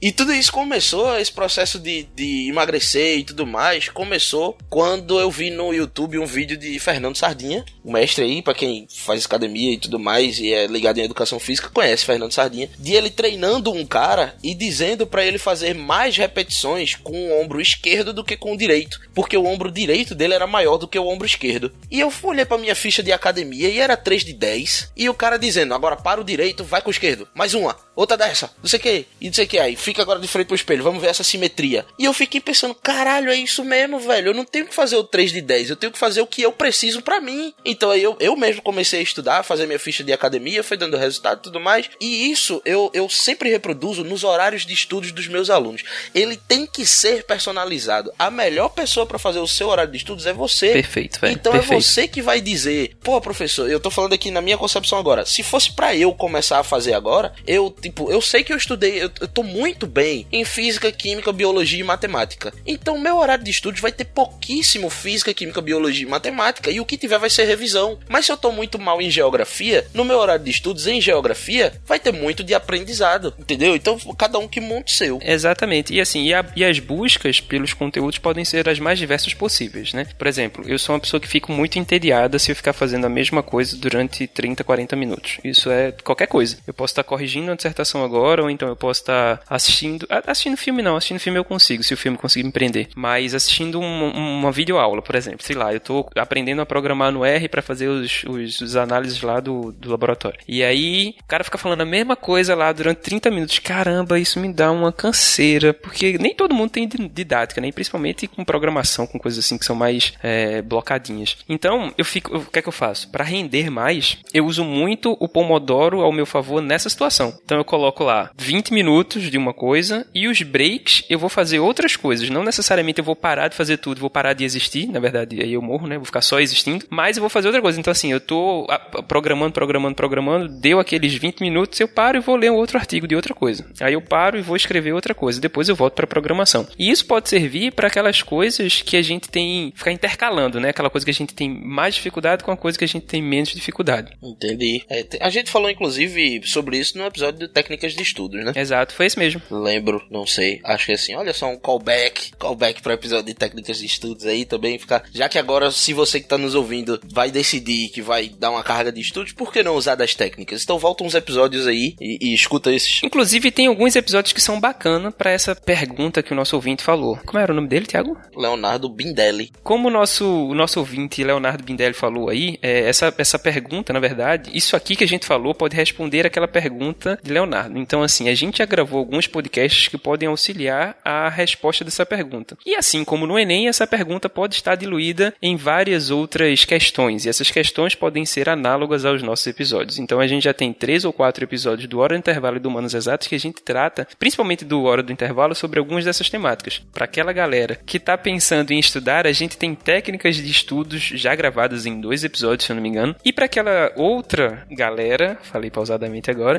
[0.00, 5.30] e tudo isso começou, esse processo de, de emagrecer e tudo mais, começou quando eu
[5.30, 9.72] vi no YouTube um vídeo de Fernando Sardinha, o mestre aí, pra quem faz academia
[9.72, 13.72] e tudo mais, e é ligado em educação física, conhece Fernando Sardinha, de ele treinando
[13.72, 18.36] um cara e dizendo pra ele fazer mais repetições com o ombro esquerdo do que
[18.36, 21.72] com o direito, porque o ombro direito dele era maior do que o ombro esquerdo.
[21.90, 25.14] E eu olhei pra minha ficha de academia e era 3 de 10, e o
[25.14, 28.68] cara dizendo, agora para o direito, vai com o esquerdo, mais uma, outra dessa, não
[28.68, 29.58] sei o que, e não sei o que.
[29.58, 31.84] Aí fica agora de frente pro espelho, vamos ver essa simetria.
[31.98, 34.28] E eu fiquei pensando, caralho, é isso mesmo, velho.
[34.28, 36.42] Eu não tenho que fazer o 3 de 10, eu tenho que fazer o que
[36.42, 37.52] eu preciso para mim.
[37.64, 40.96] Então aí eu, eu mesmo comecei a estudar, fazer minha ficha de academia, foi dando
[40.96, 41.90] resultado e tudo mais.
[42.00, 45.82] E isso eu, eu sempre reproduzo nos horários de estudos dos meus alunos.
[46.14, 48.12] Ele tem que ser personalizado.
[48.16, 50.72] A melhor pessoa para fazer o seu horário de estudos é você.
[50.72, 51.32] Perfeito, velho.
[51.34, 51.74] Então perfeito.
[51.74, 55.26] é você que vai dizer, pô, professor, eu tô falando aqui na minha concepção agora.
[55.26, 59.02] Se fosse para eu começar a fazer agora, eu, tipo, eu sei que eu estudei,
[59.02, 62.52] eu, eu tô muito bem em física, química, biologia e matemática.
[62.66, 66.84] Então, meu horário de estudos vai ter pouquíssimo física, química, biologia e matemática, e o
[66.84, 67.98] que tiver vai ser revisão.
[68.08, 71.72] Mas se eu tô muito mal em geografia, no meu horário de estudos em geografia,
[71.86, 73.74] vai ter muito de aprendizado, entendeu?
[73.74, 75.18] Então, cada um que monte seu.
[75.22, 75.92] Exatamente.
[75.94, 79.92] E assim, e, a- e as buscas pelos conteúdos podem ser as mais diversas possíveis,
[79.92, 80.06] né?
[80.16, 83.08] Por exemplo, eu sou uma pessoa que fico muito entediada se eu ficar fazendo a
[83.10, 85.38] mesma coisa durante 30, 40 minutos.
[85.42, 86.58] Isso é qualquer coisa.
[86.66, 87.56] Eu posso estar corrigindo uma
[88.04, 90.06] agora, ou então eu posso estar assistindo.
[90.26, 92.88] Assistindo filme não, assistindo filme eu consigo, se o filme conseguir me prender.
[92.94, 95.42] Mas assistindo um- uma videoaula, por exemplo.
[95.42, 99.20] Sei lá, eu tô aprendendo a programar no R para fazer os, os, os análises
[99.22, 100.38] lá do, do laboratório.
[100.46, 103.58] E aí, o cara fica falando a mesma coisa lá durante 30 minutos.
[103.58, 107.68] Caramba, isso me dá uma canseira, porque nem todo mundo tem di- didática, né?
[107.68, 111.36] E principalmente com programação, com coisas assim que são mais é, blocadinhas.
[111.48, 113.10] Então, eu fico, o que é que eu faço?
[113.10, 117.36] Para render mais, eu uso muito o Pomodoro ao meu favor nessa situação.
[117.44, 121.58] Então, eu coloco lá 20 minutos de uma coisa e os breaks eu vou fazer
[121.58, 122.30] outras coisas.
[122.30, 125.52] Não necessariamente eu vou parar de fazer tudo, vou parar de existir, na verdade, aí
[125.52, 125.96] eu morro, né?
[125.96, 127.78] Vou ficar só existindo, mas eu vou fazer outra coisa.
[127.78, 128.66] Então, assim, eu tô
[129.06, 133.06] programando, programando, programando, deu aqueles 20 minutos, eu paro e vou ler um outro artigo
[133.06, 133.66] de outra coisa.
[133.80, 136.66] Aí eu paro e vou escrever outra coisa, depois eu volto para programação.
[136.78, 140.70] E isso pode servir para aquelas coisas que a gente tem ficar intercalando, né?
[140.70, 143.22] Aquela coisa que a gente tem mais dificuldade com a coisa que a gente tem
[143.22, 144.16] menos dificuldade.
[144.22, 144.82] Entendi.
[144.88, 148.52] É, a gente falou, inclusive, sobre isso no episódio técnicas de estudos, né?
[148.54, 149.40] Exato, foi esse mesmo.
[149.50, 150.60] Lembro, não sei.
[150.64, 152.32] Acho que é assim, olha só um callback.
[152.38, 155.04] Callback para episódio de técnicas de estudos aí também ficar.
[155.12, 158.62] Já que agora, se você que tá nos ouvindo vai decidir que vai dar uma
[158.62, 160.62] carga de estudos, por que não usar das técnicas?
[160.62, 163.00] Então volta uns episódios aí e, e escuta esses.
[163.02, 167.18] Inclusive, tem alguns episódios que são bacana para essa pergunta que o nosso ouvinte falou.
[167.24, 168.16] Como era o nome dele, Thiago?
[168.36, 169.50] Leonardo Bindelli.
[169.62, 174.00] Como o nosso, o nosso ouvinte Leonardo Bindelli falou aí, é, essa, essa pergunta, na
[174.00, 177.78] verdade, isso aqui que a gente falou pode responder aquela pergunta de Leonardo.
[177.78, 182.56] Então, assim, a gente já gravou alguns podcasts que podem auxiliar a resposta dessa pergunta.
[182.66, 187.24] E assim como no Enem, essa pergunta pode estar diluída em várias outras questões.
[187.24, 189.98] E essas questões podem ser análogas aos nossos episódios.
[189.98, 192.68] Então, a gente já tem três ou quatro episódios do Hora do Intervalo e do
[192.68, 196.82] Humanos Exatos que a gente trata, principalmente do Hora do Intervalo, sobre algumas dessas temáticas.
[196.92, 201.34] Para aquela galera que está pensando em estudar, a gente tem técnicas de estudos já
[201.34, 203.14] gravadas em dois episódios, se eu não me engano.
[203.24, 206.58] E para aquela outra galera, falei pausadamente agora,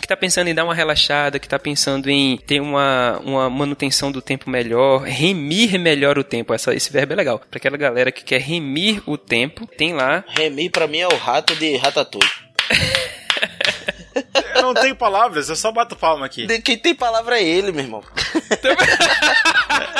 [0.00, 4.10] que tá pensando em dar uma relaxada, que tá pensando em ter uma, uma manutenção
[4.10, 6.52] do tempo melhor, remir melhor o tempo.
[6.52, 7.38] Essa, esse verbo é legal.
[7.38, 11.16] Para aquela galera que quer remir o tempo, tem lá Remy pra mim é o
[11.16, 12.28] rato de Ratatouille.
[14.68, 16.46] Eu não tenho palavras, eu só bato palma aqui.
[16.46, 18.02] De- Quem tem palavra é ele, meu irmão.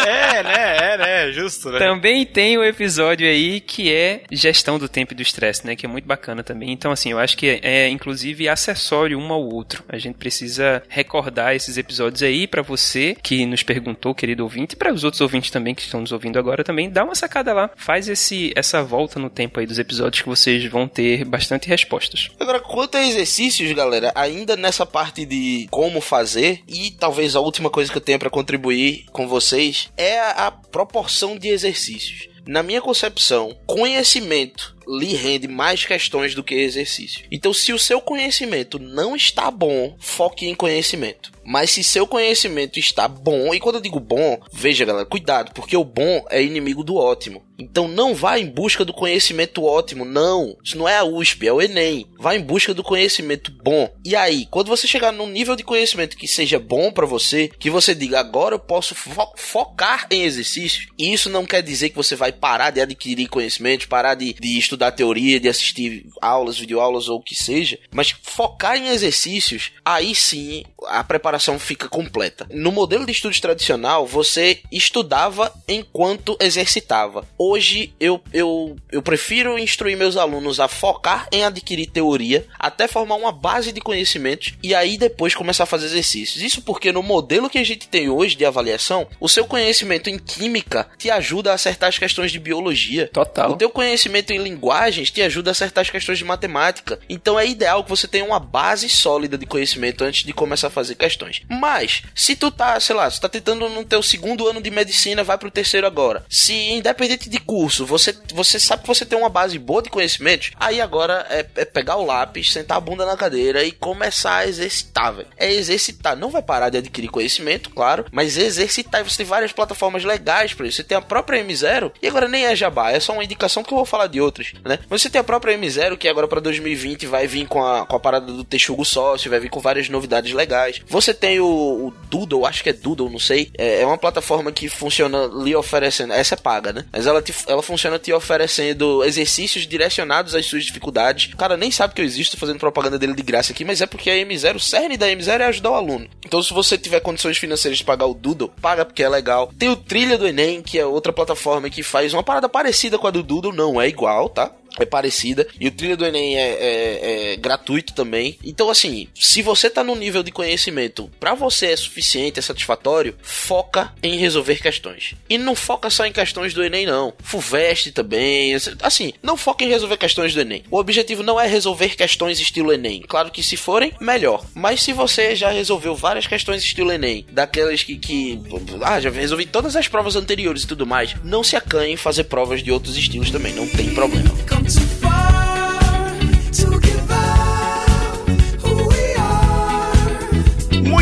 [0.07, 0.77] É, né?
[0.81, 1.33] É, né?
[1.33, 1.79] Justo, né?
[1.79, 5.75] Também tem o episódio aí que é gestão do tempo e do estresse, né?
[5.75, 6.71] Que é muito bacana também.
[6.73, 9.83] Então, assim, eu acho que é, é, inclusive acessório um ao outro.
[9.89, 14.77] A gente precisa recordar esses episódios aí para você que nos perguntou, querido ouvinte, e
[14.77, 17.71] para os outros ouvintes também que estão nos ouvindo agora também, dá uma sacada lá.
[17.75, 22.29] Faz esse essa volta no tempo aí dos episódios que vocês vão ter bastante respostas.
[22.39, 27.71] Agora, quanto a exercícios, galera, ainda nessa parte de como fazer, e talvez a última
[27.71, 32.29] coisa que eu tenho pra contribuir com vocês é a, a proporção de exercícios.
[32.47, 37.25] Na minha concepção, conhecimento lhe rende mais questões do que exercício.
[37.31, 41.33] Então, se o seu conhecimento não está bom, foque em conhecimento.
[41.47, 45.77] Mas se seu conhecimento está bom, e quando eu digo bom, veja galera, cuidado, porque
[45.77, 47.43] o bom é inimigo do ótimo.
[47.59, 50.57] Então não vá em busca do conhecimento ótimo, não.
[50.65, 52.07] Isso não é a USP, é o Enem.
[52.19, 53.89] Vá em busca do conhecimento bom.
[54.05, 57.69] E aí, quando você chegar num nível de conhecimento que seja bom pra você, que
[57.71, 60.89] você diga agora eu posso fo- focar em exercício.
[60.99, 64.59] E isso não quer dizer que você vai parar de adquirir conhecimentos, parar de, de
[64.59, 70.15] estudar teoria, de assistir aulas, videoaulas ou o que seja, mas focar em exercícios, aí
[70.15, 72.47] sim a preparação fica completa.
[72.51, 77.27] No modelo de estudos tradicional, você estudava enquanto exercitava.
[77.39, 83.17] Hoje eu, eu, eu prefiro instruir meus alunos a focar em adquirir teoria até formar
[83.17, 86.43] uma base de conhecimentos e aí depois começar a fazer exercícios.
[86.43, 90.19] Isso porque no modelo que a gente tem hoje de avaliação, o seu conhecimento em
[90.19, 93.09] química te ajuda a acertar as questões de biologia.
[93.13, 93.53] Total.
[93.53, 96.99] O teu conhecimento em linguagens te ajudam a acertar as questões de matemática.
[97.09, 100.71] Então é ideal que você tenha uma base sólida de conhecimento antes de começar a
[100.75, 101.43] fazer questões.
[101.49, 105.25] Mas, se tu tá, sei lá, se tá tentando no teu segundo ano de medicina,
[105.25, 106.25] vai pro terceiro agora.
[106.29, 110.51] Se, independente de curso, você, você sabe que você tem uma base boa de conhecimentos,
[110.59, 114.47] aí agora é, é pegar o lápis, sentar a bunda na cadeira e começar a
[114.47, 115.29] exercitar, velho.
[115.37, 116.17] É exercitar.
[116.17, 119.01] Não vai parar de adquirir conhecimento, claro, mas exercitar.
[119.01, 120.77] E você tem várias plataformas legais para isso.
[120.77, 123.73] Você tem a própria M0, e agora nem é jabá, é só uma indicação que
[123.73, 124.79] eu vou falar de outras, né?
[124.89, 127.97] Mas você tem a própria M0, que agora para 2020 vai vir com a, com
[127.97, 130.64] a parada do Texugo Sócio, vai vir com várias novidades legais.
[130.89, 133.51] Você tem o, o Doodle, acho que é Doodle, não sei.
[133.57, 136.13] É, é uma plataforma que funciona lhe oferecendo.
[136.13, 136.85] Essa é paga, né?
[136.93, 141.33] Mas ela, te, ela funciona te oferecendo exercícios direcionados às suas dificuldades.
[141.33, 143.87] O cara nem sabe que eu existo fazendo propaganda dele de graça aqui, mas é
[143.87, 146.09] porque a M0, o cerne da M0 é ajudar o aluno.
[146.25, 149.53] Então, se você tiver condições financeiras de pagar o Doodle, paga porque é legal.
[149.59, 153.07] Tem o Trilha do Enem, que é outra plataforma que faz uma parada parecida com
[153.07, 154.51] a do Doodle, não é igual, tá?
[154.79, 155.47] É parecida.
[155.59, 158.39] E o trilha do Enem é, é, é, gratuito também.
[158.45, 163.17] Então, assim, se você tá no nível de conhecimento para você é suficiente, é satisfatório,
[163.23, 165.15] foca em resolver questões.
[165.29, 167.13] E não foca só em questões do Enem, não.
[167.23, 168.55] Fuveste também.
[168.83, 170.65] Assim, não foca em resolver questões do Enem.
[170.71, 173.03] O objetivo não é resolver questões estilo Enem.
[173.07, 174.45] Claro que se forem, melhor.
[174.55, 178.41] Mas se você já resolveu várias questões estilo Enem, daquelas que, que
[178.83, 182.25] ah, já resolvi todas as provas anteriores e tudo mais, não se acanhe em fazer
[182.25, 184.31] provas de outros estilos também, não tem problema.
[184.65, 185.54] Too far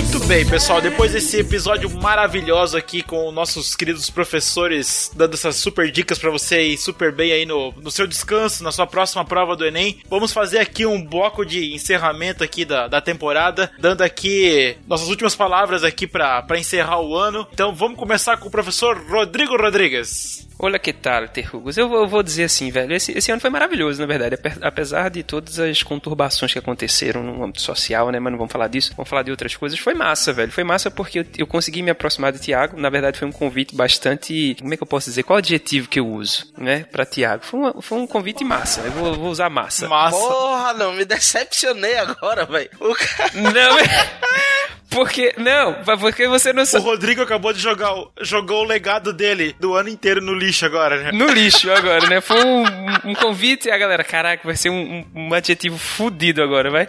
[0.03, 0.81] Muito bem, pessoal.
[0.81, 6.63] Depois desse episódio maravilhoso aqui com nossos queridos professores dando essas super dicas pra você
[6.63, 10.33] ir super bem aí no, no seu descanso, na sua próxima prova do Enem, vamos
[10.33, 15.83] fazer aqui um bloco de encerramento aqui da, da temporada, dando aqui nossas últimas palavras
[15.83, 17.47] aqui pra encerrar o ano.
[17.53, 20.47] Então vamos começar com o professor Rodrigo Rodrigues.
[20.59, 21.77] Olha que tal, Terrugos.
[21.77, 22.95] Eu, vou- dizer assim, velho.
[22.95, 24.37] Esse, esse ano foi maravilhoso, na verdade.
[24.37, 28.21] Ape- Apesar de todas as conturbações que aconteceram no âmbito social, né?
[28.21, 28.93] Mas não vamos falar disso.
[28.97, 29.77] Vamos falar de outras coisas.
[29.77, 30.51] Foi massa, velho.
[30.53, 32.79] Foi massa porque eu, eu consegui me aproximar do Tiago.
[32.81, 34.57] Na verdade, foi um convite bastante.
[34.61, 35.23] Como é que eu posso dizer?
[35.23, 36.85] Qual adjetivo que eu uso, né?
[36.91, 37.45] Pra Tiago?
[37.45, 38.81] Foi, uma- foi um convite massa.
[38.83, 39.89] Eu vou, vou usar massa.
[39.89, 40.17] Massa.
[40.17, 42.71] Porra, não, me decepcionei agora, velho.
[42.81, 43.31] O cara.
[43.35, 43.77] Não,
[44.93, 45.35] porque.
[45.39, 46.85] Não, porque você não O sabe.
[46.85, 50.97] Rodrigo acabou de jogar o, jogou o legado dele do ano inteiro no lixo agora,
[51.03, 51.11] né?
[51.13, 52.21] No lixo agora, né?
[52.21, 52.65] Foi um,
[53.11, 56.87] um convite e a galera, caraca, vai ser um, um- adjetivo fudido agora, vai.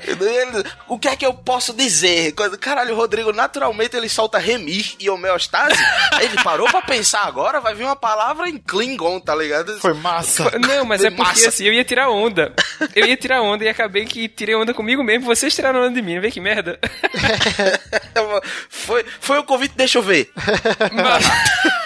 [0.87, 2.33] O que é que eu posso dizer?
[2.59, 5.81] Caralho, o Rodrigo naturalmente ele solta remir e homeostase.
[6.13, 9.79] Aí ele parou pra pensar agora, vai vir uma palavra em Klingon, tá ligado?
[9.79, 10.51] Foi massa.
[10.59, 11.49] Não, mas é porque Massa.
[11.49, 12.53] assim, eu ia tirar onda.
[12.95, 15.25] Eu ia tirar onda e acabei que tirei onda comigo mesmo.
[15.25, 16.77] Vocês tiraram onda de mim, vê que merda.
[18.69, 20.31] foi, foi o convite, deixa eu ver.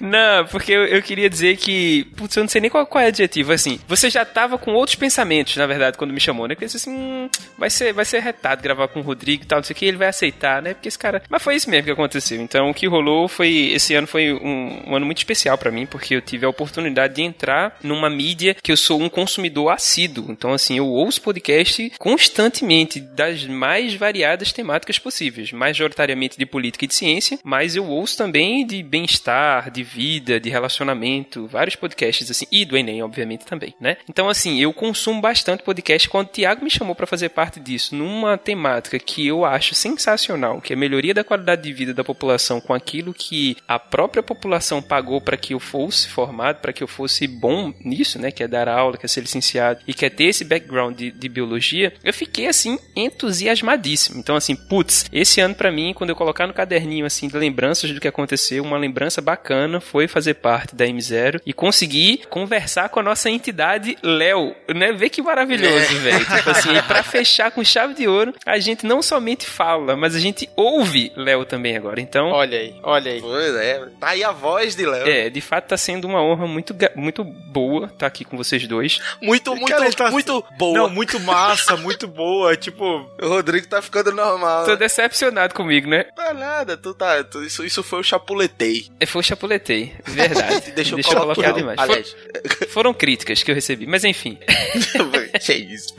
[0.00, 2.04] Não, porque eu, eu queria dizer que.
[2.16, 3.52] Putz, eu não sei nem qual, qual é o adjetivo.
[3.52, 6.54] Assim, você já tava com outros pensamentos, na verdade, quando me chamou, né?
[6.54, 9.64] Pensei assim, hum, vai ser, vai ser retado gravar com o Rodrigo e tal, não
[9.64, 10.74] sei o que, ele vai aceitar, né?
[10.74, 11.22] Porque esse cara.
[11.28, 12.40] Mas foi isso mesmo que aconteceu.
[12.40, 13.72] Então, o que rolou foi.
[13.72, 17.14] Esse ano foi um, um ano muito especial pra mim, porque eu tive a oportunidade
[17.14, 20.30] de entrar numa mídia que eu sou um consumidor assíduo.
[20.30, 26.88] Então, assim, eu ouço podcast constantemente das mais variadas temáticas possíveis, majoritariamente de política e
[26.88, 32.46] de ciência, mas eu ouço também de bem-estar, de vida, de relacionamento, vários podcasts assim,
[32.50, 33.96] e do Enem, obviamente, também, né?
[34.08, 36.08] Então, assim, eu consumo bastante podcast.
[36.08, 40.60] Quando o Tiago me chamou para fazer parte disso, numa temática que eu acho sensacional,
[40.60, 44.22] que é a melhoria da qualidade de vida da população com aquilo que a própria
[44.22, 48.30] população pagou para que eu fosse formado, para que eu fosse bom nisso, né?
[48.30, 51.10] Que é dar aula, que é ser licenciado e que é ter esse background de,
[51.10, 54.18] de biologia, eu fiquei assim entusiasmadíssimo.
[54.18, 57.92] Então, assim, putz, esse ano para mim, quando eu colocar no caderninho assim de lembranças
[57.92, 63.00] do que aconteceu, uma lembrança bacana foi fazer parte da M0 e conseguir conversar com
[63.00, 64.92] a nossa entidade Léo, né?
[64.92, 66.24] Vê que maravilhoso, velho.
[66.24, 70.14] Tipo assim, e pra fechar com chave de ouro, a gente não somente fala, mas
[70.14, 72.00] a gente ouve Léo também agora.
[72.00, 73.20] Então, Olha aí, olha aí.
[73.20, 75.06] Pois é, tá aí a voz de Léo.
[75.08, 79.00] é, de fato tá sendo uma honra muito, muito boa estar aqui com vocês dois.
[79.22, 80.78] Muito, muito, Cara, tá- muito boa.
[80.78, 82.56] Não, muito massa, muito boa.
[82.56, 84.64] Tipo, O Rodrigo tá ficando normal.
[84.64, 86.06] Tô decepcionado comigo, né?
[86.16, 87.22] Não é nada, tu tá.
[87.24, 88.88] tu- isso, isso foi o chapuletei.
[89.00, 89.65] É, Foi chapuletei,
[90.04, 90.70] verdade.
[90.76, 91.78] Deixa eu Deixa eu colocar demais.
[91.78, 92.16] Aliás,
[92.58, 94.38] For- foram críticas que eu recebi, mas enfim.
[95.44, 95.94] que isso.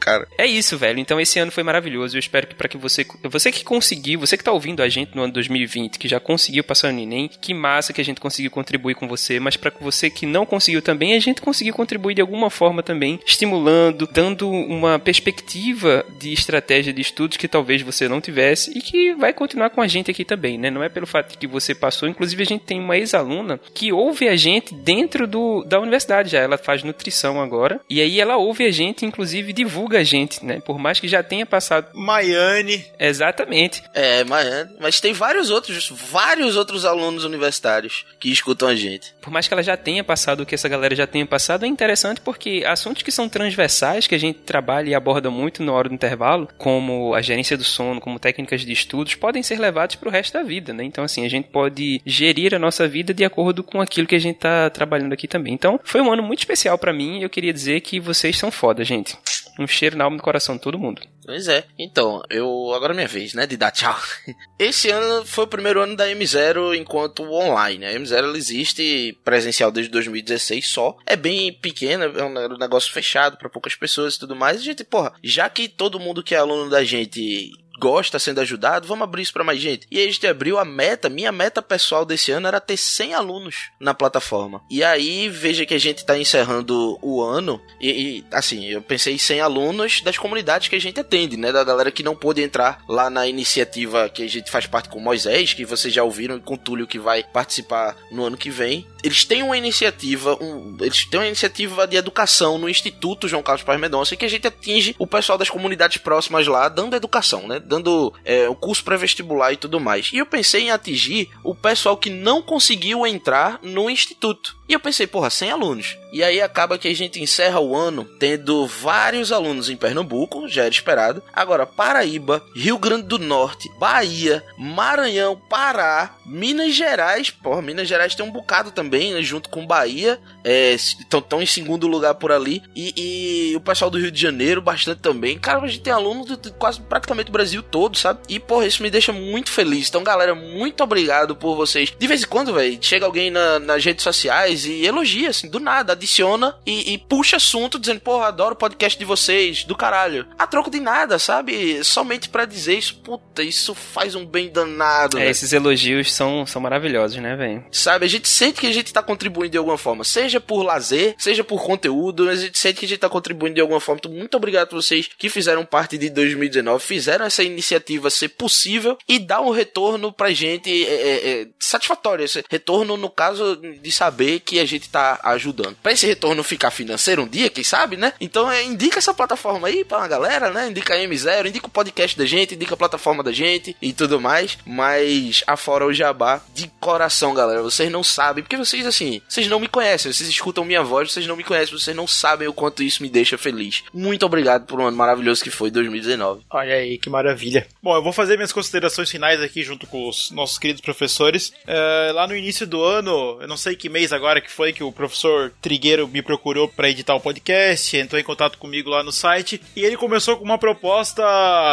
[0.00, 0.26] cara.
[0.38, 0.98] É isso, velho.
[0.98, 2.16] Então esse ano foi maravilhoso.
[2.16, 5.14] Eu espero que para que você, você que conseguiu, você que tá ouvindo a gente
[5.14, 8.50] no ano 2020, que já conseguiu passar no Enem, que massa que a gente conseguiu
[8.50, 12.20] contribuir com você, mas para você que não conseguiu também, a gente conseguiu contribuir de
[12.20, 18.20] alguma forma também, estimulando, dando uma perspectiva de estratégia de estudos que talvez você não
[18.20, 20.70] tivesse e que vai continuar com a gente aqui também, né?
[20.70, 23.92] Não é pelo fato de que você passou, inclusive a gente tem uma ex-aluna que
[23.92, 28.36] ouve a gente dentro do, da universidade já, ela faz nutrição agora, e aí ela
[28.36, 30.60] ouve a gente, inclusive divulga a gente, né?
[30.60, 31.88] Por mais que já tenha passado.
[31.94, 32.84] Maiane.
[32.98, 33.82] Exatamente.
[33.94, 34.46] É, mas,
[34.80, 39.14] mas tem vários outros, vários outros alunos universitários que escutam a gente.
[39.20, 41.68] Por mais que ela já tenha passado o que essa galera já tenha passado, é
[41.68, 45.88] interessante porque assuntos que são transversais, que a gente trabalha e aborda muito na hora
[45.88, 50.08] do intervalo, como a gerência do sono, como técnicas de estudos, podem ser levados para
[50.08, 50.84] o resto da vida, né?
[50.84, 54.20] Então, assim, a gente pode gerir a nossa vida de acordo com aquilo que a
[54.20, 55.52] gente tá trabalhando aqui também.
[55.52, 58.52] Então, foi um ano muito especial para mim e eu queria dizer que vocês são
[58.52, 59.18] foda, gente.
[59.58, 61.02] Um cheiro na alma e no coração de todo mundo.
[61.24, 61.64] Pois é.
[61.78, 62.72] Então, eu.
[62.74, 63.46] Agora é minha vez, né?
[63.46, 63.96] De dar tchau.
[64.58, 67.86] Esse ano foi o primeiro ano da M0 enquanto online.
[67.86, 70.96] A M0 ela existe presencial desde 2016 só.
[71.06, 74.58] É bem pequena, é um negócio fechado para poucas pessoas e tudo mais.
[74.58, 78.86] A gente, porra, já que todo mundo que é aluno da gente gosta sendo ajudado,
[78.86, 79.86] vamos abrir isso para mais gente.
[79.90, 83.14] E aí a gente abriu a meta, minha meta pessoal desse ano era ter 100
[83.14, 84.62] alunos na plataforma.
[84.70, 89.14] E aí veja que a gente tá encerrando o ano e, e assim, eu pensei
[89.14, 92.42] em 100 alunos das comunidades que a gente atende, né, da galera que não pôde
[92.42, 96.36] entrar lá na iniciativa que a gente faz parte com Moisés, que vocês já ouviram
[96.36, 98.86] e com Túlio que vai participar no ano que vem.
[99.02, 103.62] Eles têm uma iniciativa, um, eles têm uma iniciativa de educação no Instituto João Carlos
[103.62, 107.60] Paz Mendonça que a gente atinge o pessoal das comunidades próximas lá, dando educação, né?
[107.66, 110.10] Dando é, o curso pré-vestibular e tudo mais.
[110.12, 114.56] E eu pensei em atingir o pessoal que não conseguiu entrar no Instituto.
[114.68, 115.96] E eu pensei, porra, 100 alunos.
[116.14, 120.62] E aí acaba que a gente encerra o ano tendo vários alunos em Pernambuco, já
[120.62, 121.20] era esperado.
[121.32, 127.30] Agora, Paraíba, Rio Grande do Norte, Bahia, Maranhão, Pará, Minas Gerais.
[127.30, 130.20] Porra, Minas Gerais tem um bocado também, né, junto com Bahia.
[130.44, 132.62] Estão em segundo lugar por ali.
[132.76, 135.36] E, e, o pessoal do Rio de Janeiro, bastante também.
[135.36, 138.20] Cara, a gente tem alunos de quase praticamente o Brasil todo, sabe?
[138.28, 139.88] E, porra, isso me deixa muito feliz.
[139.88, 141.92] Então, galera, muito obrigado por vocês.
[141.98, 145.58] De vez em quando, velho, chega alguém na, nas redes sociais e elogia, assim, do
[145.58, 150.26] nada, adiciona e, e, puxa assunto dizendo, porra, adoro o podcast de vocês, do caralho.
[150.38, 151.82] A troco de nada, sabe?
[151.82, 155.18] Somente para dizer isso, puta, isso faz um bem danado.
[155.18, 155.30] É, né?
[155.30, 157.64] esses elogios são, são maravilhosos, né, velho?
[157.72, 161.14] Sabe, a gente sente que a gente tá contribuindo de alguma forma, seja por lazer,
[161.18, 163.98] seja por conteúdo, a gente sente que a gente tá contribuindo de alguma forma.
[163.98, 168.98] Então, muito obrigado a vocês que fizeram parte de 2019, fizeram essa iniciativa ser possível
[169.08, 172.24] e dar um retorno pra gente é, é, é, satisfatório.
[172.24, 175.76] Esse retorno, no caso, de saber que a gente tá ajudando.
[175.82, 178.12] Pra esse retorno ficar financeiro um dia, quem sabe, né?
[178.20, 180.68] Então, é, indica essa plataforma aí pra galera, né?
[180.68, 184.20] Indica a M0, indica o podcast da gente, indica a plataforma da gente e tudo
[184.20, 184.58] mais.
[184.66, 189.60] Mas, afora o jabá, de coração, galera, vocês não sabem, porque vocês, assim, vocês não
[189.60, 192.82] me conhecem, vocês escutam minha voz, vocês não me conhecem, vocês não sabem o quanto
[192.82, 193.84] isso me deixa feliz.
[193.92, 196.42] Muito obrigado por um ano maravilhoso que foi 2019.
[196.50, 197.66] Olha aí, que maravilha.
[197.82, 201.52] Bom, eu vou fazer minhas considerações finais aqui junto com os nossos queridos professores.
[201.66, 204.82] É, lá no início do ano, eu não sei que mês agora que foi que
[204.82, 209.12] o professor Trigueiro me procurou para editar o podcast, entrou em contato comigo lá no
[209.12, 211.22] site e ele começou com uma proposta,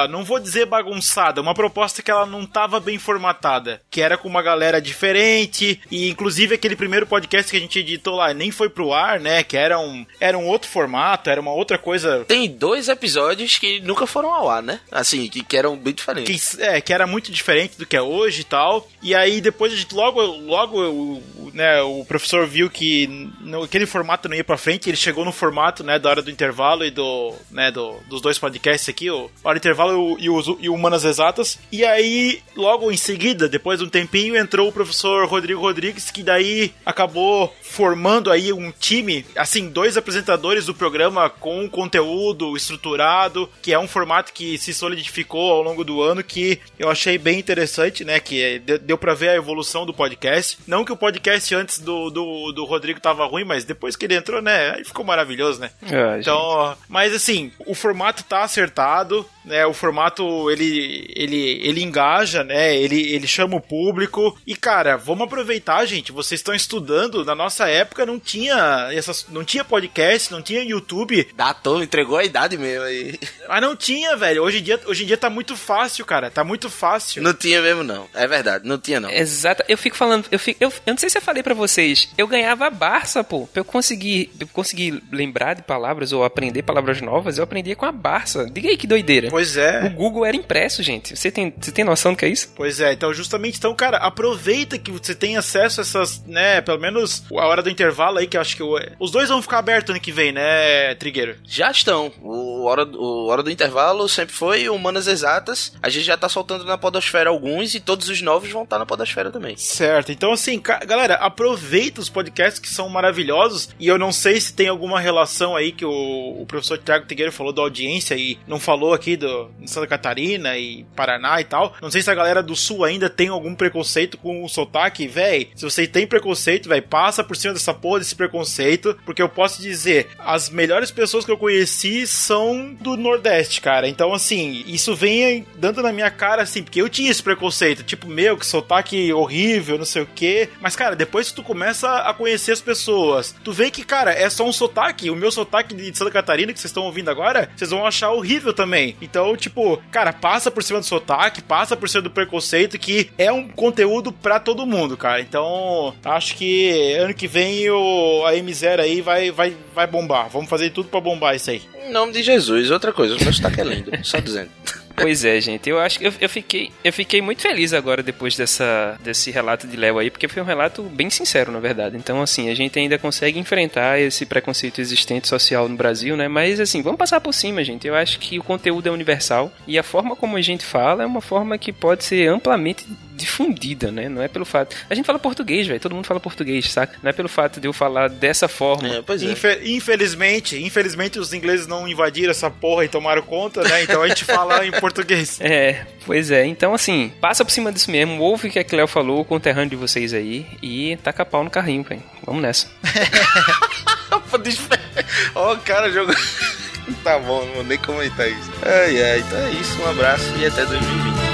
[0.09, 4.27] não vou dizer bagunçada, uma proposta que ela não tava bem formatada, que era com
[4.27, 8.69] uma galera diferente e inclusive aquele primeiro podcast que a gente editou lá nem foi
[8.69, 12.25] pro ar, né, que era um era um outro formato, era uma outra coisa.
[12.25, 14.79] Tem dois episódios que nunca foram ao ar, né?
[14.91, 16.55] Assim, que, que eram bem diferentes.
[16.55, 18.87] Que, é, que era muito diferente do que é hoje e tal.
[19.01, 23.07] E aí depois a gente logo, logo o, né, o professor viu que
[23.41, 26.31] no, aquele formato não ia pra frente, ele chegou no formato, né, da hora do
[26.31, 30.57] intervalo e do, né, do, dos dois podcasts aqui, o Hora do Intervalo e o,
[30.59, 31.59] e o Humanas Exatas.
[31.71, 36.23] E aí, logo em seguida, depois de um tempinho, entrou o professor Rodrigo Rodrigues, que
[36.23, 43.73] daí acabou formando aí um time, assim, dois apresentadores do programa com conteúdo estruturado, que
[43.73, 48.03] é um formato que se solidificou ao longo do ano, que eu achei bem interessante,
[48.03, 50.57] né, que deu pra ver a evolução do podcast.
[50.67, 54.15] Não que o podcast antes do, do, do Rodrigo tava ruim, mas depois que ele
[54.15, 55.71] entrou, né, aí ficou maravilhoso, né?
[55.83, 59.65] É, então, mas assim, o formato tá acertado, né?
[59.65, 62.75] O formato ele ele ele engaja, né?
[62.75, 66.11] Ele ele chama o público e cara, vamos aproveitar, gente.
[66.11, 71.27] Vocês estão estudando, na nossa época não tinha essas não tinha podcast, não tinha YouTube.
[71.35, 73.19] Datou, entregou a idade mesmo aí.
[73.47, 74.43] Mas não tinha, velho.
[74.43, 76.29] Hoje em dia, hoje em dia tá muito fácil, cara.
[76.29, 77.23] Tá muito fácil.
[77.23, 78.07] Não tinha mesmo não.
[78.13, 79.09] É verdade, não tinha não.
[79.09, 79.63] Exato.
[79.67, 82.27] Eu fico falando, eu fico, eu, eu não sei se eu falei para vocês, eu
[82.27, 83.49] ganhava a Barça pô.
[83.55, 88.49] Eu eu conseguir lembrar de palavras ou aprender palavras novas, eu aprendia com a Barça.
[88.51, 89.29] Diga aí que doideira.
[89.29, 89.89] Pois O é.
[89.89, 91.15] Google era impresso, gente.
[91.15, 92.51] Você tem, você tem noção do que é isso?
[92.55, 96.79] Pois é, então justamente, então, cara, aproveita que você tem acesso a essas, né, pelo
[96.79, 99.59] menos a hora do intervalo aí, que eu acho que o- os dois vão ficar
[99.59, 101.35] abertos ano que vem, né, Trigueiro?
[101.45, 102.11] Já estão.
[102.21, 105.73] O hora, o hora do intervalo sempre foi Humanas Exatas.
[105.81, 108.85] A gente já tá soltando na Podosfera alguns e todos os novos vão estar na
[108.85, 109.55] Podosfera também.
[109.57, 114.53] Certo, então assim, galera, aproveita os podcasts que são maravilhosos e eu não sei se
[114.53, 118.59] tem alguma relação aí que o, o professor Tiago Tigueiro falou da audiência e não
[118.59, 121.75] falou aqui do Santa Catarina e Paraná e tal.
[121.81, 125.49] Não sei se a galera do Sul ainda tem algum preconceito com o sotaque, véi.
[125.55, 129.61] Se você tem preconceito, véi, passa por cima dessa porra desse preconceito, porque eu posso
[129.61, 133.87] dizer, as melhores pessoas que eu conheci são do Nordeste, cara.
[133.87, 138.07] Então assim, isso vem dando na minha cara assim, porque eu tinha esse preconceito, tipo,
[138.07, 140.49] meu, que sotaque horrível, não sei o quê.
[140.59, 144.29] Mas, cara, depois que tu começa a conhecer as pessoas, tu vê que, cara, é
[144.29, 145.09] só um sotaque.
[145.09, 148.53] O meu sotaque de Santa Catarina, que vocês estão ouvindo agora, vocês vão achar horrível
[148.53, 148.95] também.
[149.01, 153.31] Então, tipo, cara, passa por cima do sotaque, passa por cima do preconceito, que é
[153.31, 155.21] um conteúdo pra todo mundo, cara.
[155.21, 160.29] Então, acho que ano que vem o, a M0 aí vai, vai, vai bombar.
[160.29, 161.61] Vamos fazer tudo pra bombar isso aí.
[161.85, 164.49] Em nome de Jesus, outra coisa, o meu sotaque é lindo, só dizendo.
[165.01, 165.69] Pois é, gente.
[165.69, 169.67] Eu acho que eu, eu fiquei, eu fiquei muito feliz agora depois dessa, desse relato
[169.67, 171.97] de Léo aí, porque foi um relato bem sincero, na verdade.
[171.97, 176.27] Então, assim, a gente ainda consegue enfrentar esse preconceito existente social no Brasil, né?
[176.27, 177.87] Mas, assim, vamos passar por cima, gente.
[177.87, 181.05] Eu acho que o conteúdo é universal e a forma como a gente fala é
[181.05, 182.85] uma forma que pode ser amplamente
[183.21, 184.09] difundida, né?
[184.09, 184.75] Não é pelo fato.
[184.89, 185.79] A gente fala português, velho.
[185.79, 186.95] Todo mundo fala português, saca?
[187.01, 188.87] Não é pelo fato de eu falar dessa forma.
[188.87, 189.31] É, pois é.
[189.31, 193.83] Infe- infelizmente, infelizmente os ingleses não invadiram essa porra e tomaram conta, né?
[193.83, 195.39] Então a gente fala em português.
[195.51, 196.45] É, pois é.
[196.45, 199.69] Então, assim, passa por cima disso mesmo, ouve o que a Cleo falou, o conterrâneo
[199.69, 202.01] de vocês aí, e taca pau no carrinho, velho.
[202.25, 202.67] Vamos nessa.
[205.35, 206.15] Ó, o cara jogou.
[207.03, 208.51] tá bom, não vou nem comentar isso.
[208.63, 209.81] Ai, ai, então é isso.
[209.81, 211.30] Um abraço e até 2020.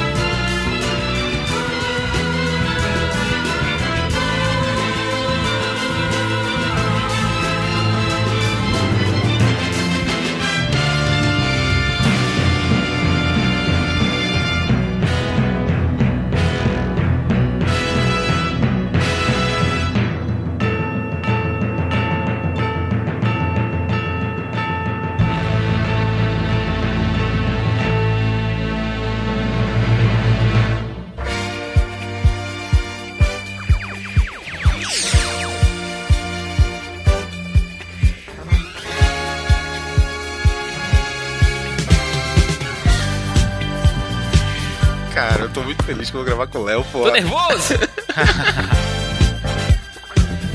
[46.08, 47.04] Feliz que eu vou gravar com o Léo, pô.
[47.04, 47.74] Tô nervoso!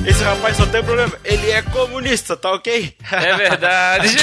[0.04, 2.92] Esse rapaz só tem um problema, ele é comunista, tá ok?
[3.12, 4.16] É verdade.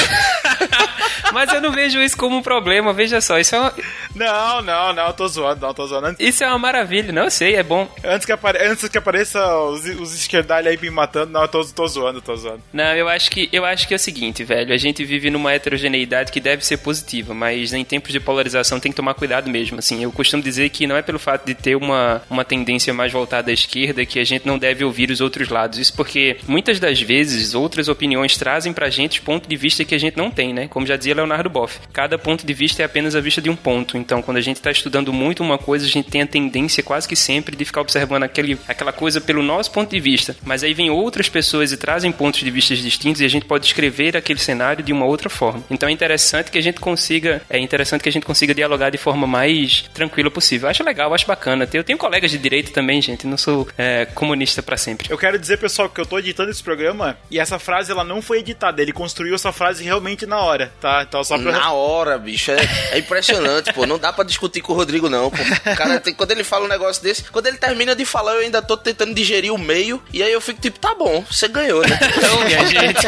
[1.32, 3.40] Mas eu não vejo isso como um problema, veja só.
[3.40, 3.74] Isso é uma,
[4.16, 6.08] Não, não, não, tô zoando, não, tô zoando.
[6.08, 7.88] Antes, isso é uma maravilha, não sei, é bom.
[8.04, 11.64] antes que, apare, antes que apareça os, os esquerdalhos aí me matando, não, eu tô,
[11.66, 12.62] tô zoando, tô zoando.
[12.74, 14.74] Não, eu acho que eu acho que é o seguinte, velho.
[14.74, 18.92] A gente vive numa heterogeneidade que deve ser positiva, mas em tempos de polarização tem
[18.92, 19.80] que tomar cuidado mesmo.
[19.80, 23.12] Assim, eu costumo dizer que não é pelo fato de ter uma, uma tendência mais
[23.12, 25.80] voltada à esquerda que a gente não deve ouvir os outros lados.
[25.80, 30.00] Isso porque muitas das vezes outras opiniões trazem pra gente ponto de vista que a
[30.00, 30.68] gente não tem, né?
[30.68, 33.56] Como já dizia Leonardo Boff, cada ponto de vista é apenas a vista de um
[33.56, 33.99] ponto.
[34.00, 37.08] Então, quando a gente está estudando muito uma coisa, a gente tem a tendência quase
[37.08, 40.36] que sempre de ficar observando aquele, aquela coisa pelo nosso ponto de vista.
[40.44, 43.66] Mas aí vem outras pessoas e trazem pontos de vista distintos e a gente pode
[43.66, 45.64] escrever aquele cenário de uma outra forma.
[45.70, 48.98] Então é interessante que a gente consiga, é interessante que a gente consiga dialogar de
[48.98, 50.68] forma mais tranquila possível.
[50.68, 51.68] Eu acho legal, acho bacana.
[51.74, 53.28] Eu tenho colegas de direito também, gente.
[53.28, 55.08] Não sou é, comunista para sempre.
[55.10, 58.22] Eu quero dizer, pessoal, que eu tô editando esse programa e essa frase ela não
[58.22, 61.04] foi editada, ele construiu essa frase realmente na hora, tá?
[61.08, 61.52] Então só pra.
[61.52, 62.52] Na hora, bicho.
[62.52, 62.58] É,
[62.92, 63.86] é impressionante, pô.
[63.90, 65.38] Não dá pra discutir com o Rodrigo, não, pô.
[65.42, 68.42] O cara tem, quando ele fala um negócio desse, quando ele termina de falar, eu
[68.42, 70.00] ainda tô tentando digerir o meio.
[70.14, 71.98] E aí eu fico tipo, tá bom, você ganhou, né?
[72.16, 73.08] Então, minha gente.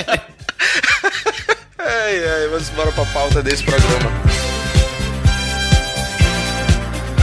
[1.77, 4.11] ai, ai, vamos embora pra pauta desse programa.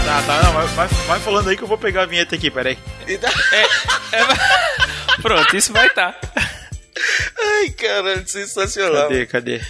[0.04, 2.50] Tá, tá, não, vai, vai, vai falando aí que eu vou pegar a vinheta aqui,
[2.50, 2.78] peraí.
[3.06, 3.28] E dá-
[5.20, 6.16] Pronto, isso vai estar.
[7.38, 9.08] Ai, caralho, sensacional.
[9.08, 9.60] Cadê, cadê?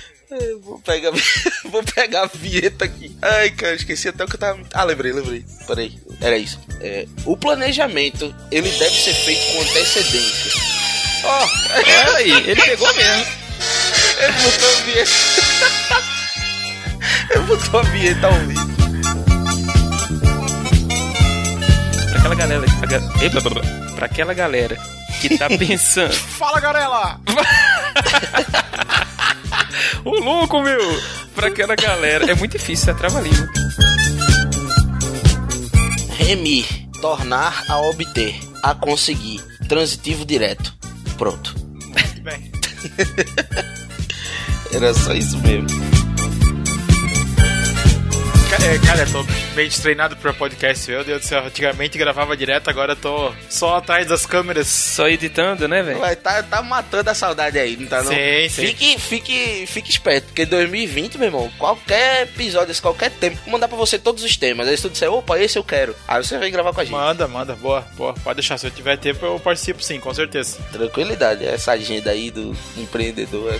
[0.62, 1.10] Vou pegar,
[1.70, 3.16] vou pegar a vinheta aqui.
[3.22, 4.60] Ai, cara, esqueci até o que eu tava.
[4.74, 5.42] Ah, lembrei, lembrei.
[5.66, 6.60] Peraí, era isso.
[6.80, 10.52] É, o planejamento, ele deve ser feito com antecedência.
[11.24, 13.26] Ó, Olha aí, ele pegou mesmo.
[14.20, 15.10] ele botou a vinheta.
[17.30, 18.68] ele botou a vinheta ao vivo.
[22.10, 22.66] Pra aquela galera.
[23.94, 24.76] Pra, aquela galera
[25.20, 26.12] que tá pensando.
[26.12, 27.20] Fala, Garela!
[30.04, 30.80] Ô louco, meu!
[31.34, 32.30] Pra aquela galera.
[32.30, 33.48] É muito difícil, é trava-língua.
[36.16, 36.66] Remir,
[37.00, 39.40] tornar a obter, a conseguir.
[39.68, 40.74] Transitivo direto.
[41.16, 41.54] Pronto.
[41.72, 42.50] Muito bem.
[44.72, 45.68] Era só isso mesmo.
[48.62, 49.24] É, Cara, eu tô
[49.58, 51.44] bem treinado pra podcast, meu Deus do céu.
[51.44, 54.68] Antigamente gravava direto, agora eu tô só atrás das câmeras.
[54.68, 55.98] Só editando, né, velho?
[56.18, 58.12] Tá, tá matando a saudade aí, não tá não?
[58.12, 58.66] Sim, sim.
[58.68, 63.66] Fique, fique, fique esperto, porque 2020, meu irmão, qualquer episódio, esse qualquer tempo, vou mandar
[63.66, 64.68] pra você todos os temas.
[64.68, 65.92] Aí se tu disser, opa, esse eu quero.
[66.06, 66.92] Aí você vem gravar com a gente.
[66.92, 68.14] Manda, manda, boa, boa.
[68.14, 70.56] Pode deixar, se eu tiver tempo eu participo sim, com certeza.
[70.70, 73.52] Tranquilidade, essa agenda aí do empreendedor.
[73.54, 73.58] É